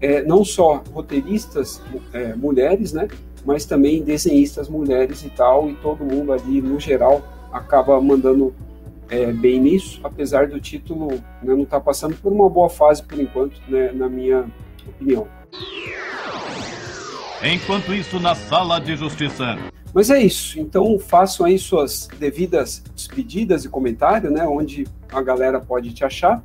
[0.00, 1.80] é, não só roteiristas
[2.12, 3.08] é, mulheres, né,
[3.44, 7.22] mas também desenhistas mulheres e tal, e todo mundo ali, no geral,
[7.56, 8.54] acaba mandando
[9.08, 13.02] é, bem nisso, apesar do título né, não estar tá passando por uma boa fase
[13.02, 14.46] por enquanto, né, na minha
[14.86, 15.26] opinião.
[17.42, 19.56] Enquanto isso, na sala de justiça.
[19.94, 20.58] Mas é isso.
[20.58, 24.44] Então façam aí suas devidas despedidas e comentários, né?
[24.44, 26.42] Onde a galera pode te achar.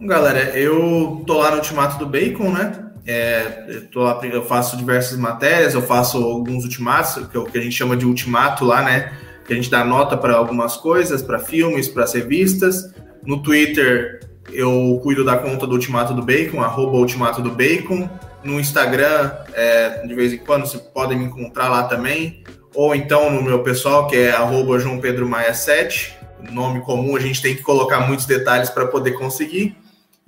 [0.00, 2.91] Galera, eu tô lá no Ultimato do Bacon, né?
[3.06, 7.58] É, eu, tô, eu faço diversas matérias, eu faço alguns ultimatos, que, é o que
[7.58, 9.12] a gente chama de ultimato lá, né?
[9.44, 12.92] Que a gente dá nota para algumas coisas, para filmes, para revistas.
[13.24, 18.08] No Twitter, eu cuido da conta do Ultimato do Bacon, arroba Ultimato do Bacon.
[18.44, 22.42] No Instagram, é, de vez em quando, vocês podem me encontrar lá também.
[22.74, 26.16] Ou então no meu pessoal, que é arroba João Pedro Maia 7.
[26.50, 29.76] Nome comum, a gente tem que colocar muitos detalhes para poder conseguir.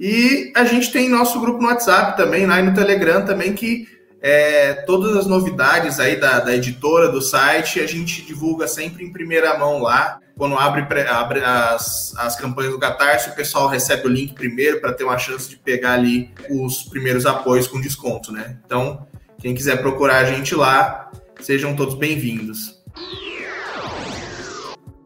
[0.07, 3.89] E a gente tem nosso grupo no WhatsApp também, lá no Telegram também, que
[4.21, 9.11] é, todas as novidades aí da, da, editora, do site, a gente divulga sempre em
[9.11, 10.21] primeira mão lá.
[10.37, 14.93] Quando abre, abre as, as campanhas do Catarse, o pessoal recebe o link primeiro para
[14.93, 18.59] ter uma chance de pegar ali os primeiros apoios com desconto, né?
[18.67, 19.07] Então,
[19.41, 22.79] quem quiser procurar a gente lá, sejam todos bem-vindos.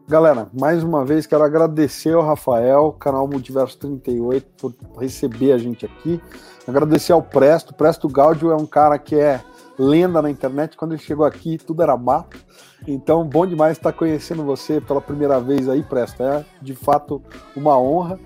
[0.09, 5.85] Galera, mais uma vez quero agradecer ao Rafael, canal Multiverso 38, por receber a gente
[5.85, 6.19] aqui.
[6.67, 7.75] Agradecer ao Presto.
[7.75, 9.39] Presto Gaudio é um cara que é
[9.77, 10.75] lenda na internet.
[10.75, 12.39] Quando ele chegou aqui, tudo era mato.
[12.87, 16.23] Então, bom demais estar conhecendo você pela primeira vez aí, Presto.
[16.23, 17.21] É de fato
[17.55, 18.19] uma honra.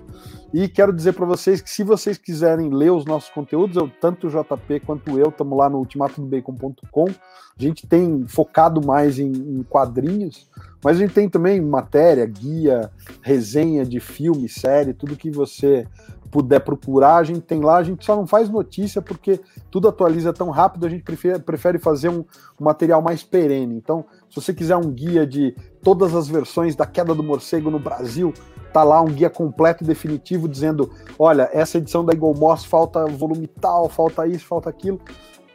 [0.56, 4.28] E quero dizer para vocês que se vocês quiserem ler os nossos conteúdos, eu, tanto
[4.28, 7.06] o JP quanto eu estamos lá no ultimatodobacon.com.
[7.08, 10.48] A gente tem focado mais em, em quadrinhos,
[10.80, 12.88] mas a gente tem também matéria, guia,
[13.20, 15.88] resenha de filme, série, tudo que você
[16.34, 17.76] puder procurar, a gente tem lá.
[17.76, 21.78] A gente só não faz notícia porque tudo atualiza tão rápido, a gente prefere, prefere
[21.78, 22.24] fazer um,
[22.60, 23.76] um material mais perene.
[23.76, 27.78] Então, se você quiser um guia de todas as versões da queda do morcego no
[27.78, 28.34] Brasil,
[28.72, 33.06] tá lá um guia completo e definitivo dizendo: olha, essa edição da Eagle Moss falta
[33.06, 35.00] volume tal, falta isso, falta aquilo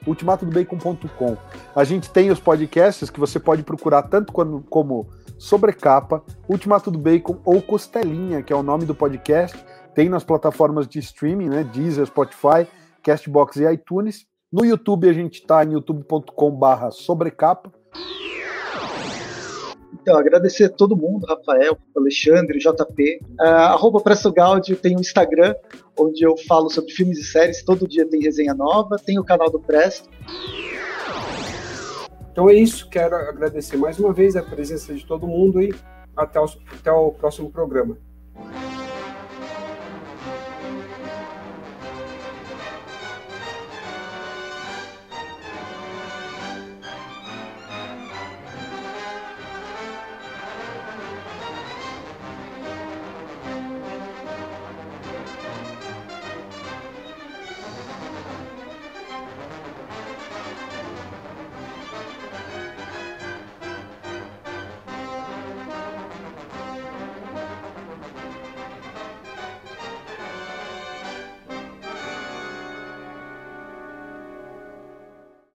[0.07, 1.37] ultimatodobacon.com.
[1.75, 5.07] A gente tem os podcasts que você pode procurar tanto como, como
[5.37, 9.57] Sobrecapa, Ultimato do Bacon ou Costelinha, que é o nome do podcast.
[9.93, 11.63] Tem nas plataformas de streaming, né?
[11.63, 12.67] Deezer, Spotify,
[13.03, 14.25] Castbox e iTunes.
[14.51, 17.71] No YouTube a gente está em youtube.com/barra sobrecapa.
[20.01, 23.19] Então, agradecer a todo mundo, Rafael, Alexandre, JP.
[23.39, 25.53] Uh, arroba Presto Gaudio tem o um Instagram,
[25.97, 27.63] onde eu falo sobre filmes e séries.
[27.63, 28.97] Todo dia tem resenha nova.
[28.97, 30.09] Tem o canal do Presto.
[32.31, 32.89] Então é isso.
[32.89, 35.73] Quero agradecer mais uma vez a presença de todo mundo e
[36.15, 36.45] até o,
[36.79, 37.97] até o próximo programa.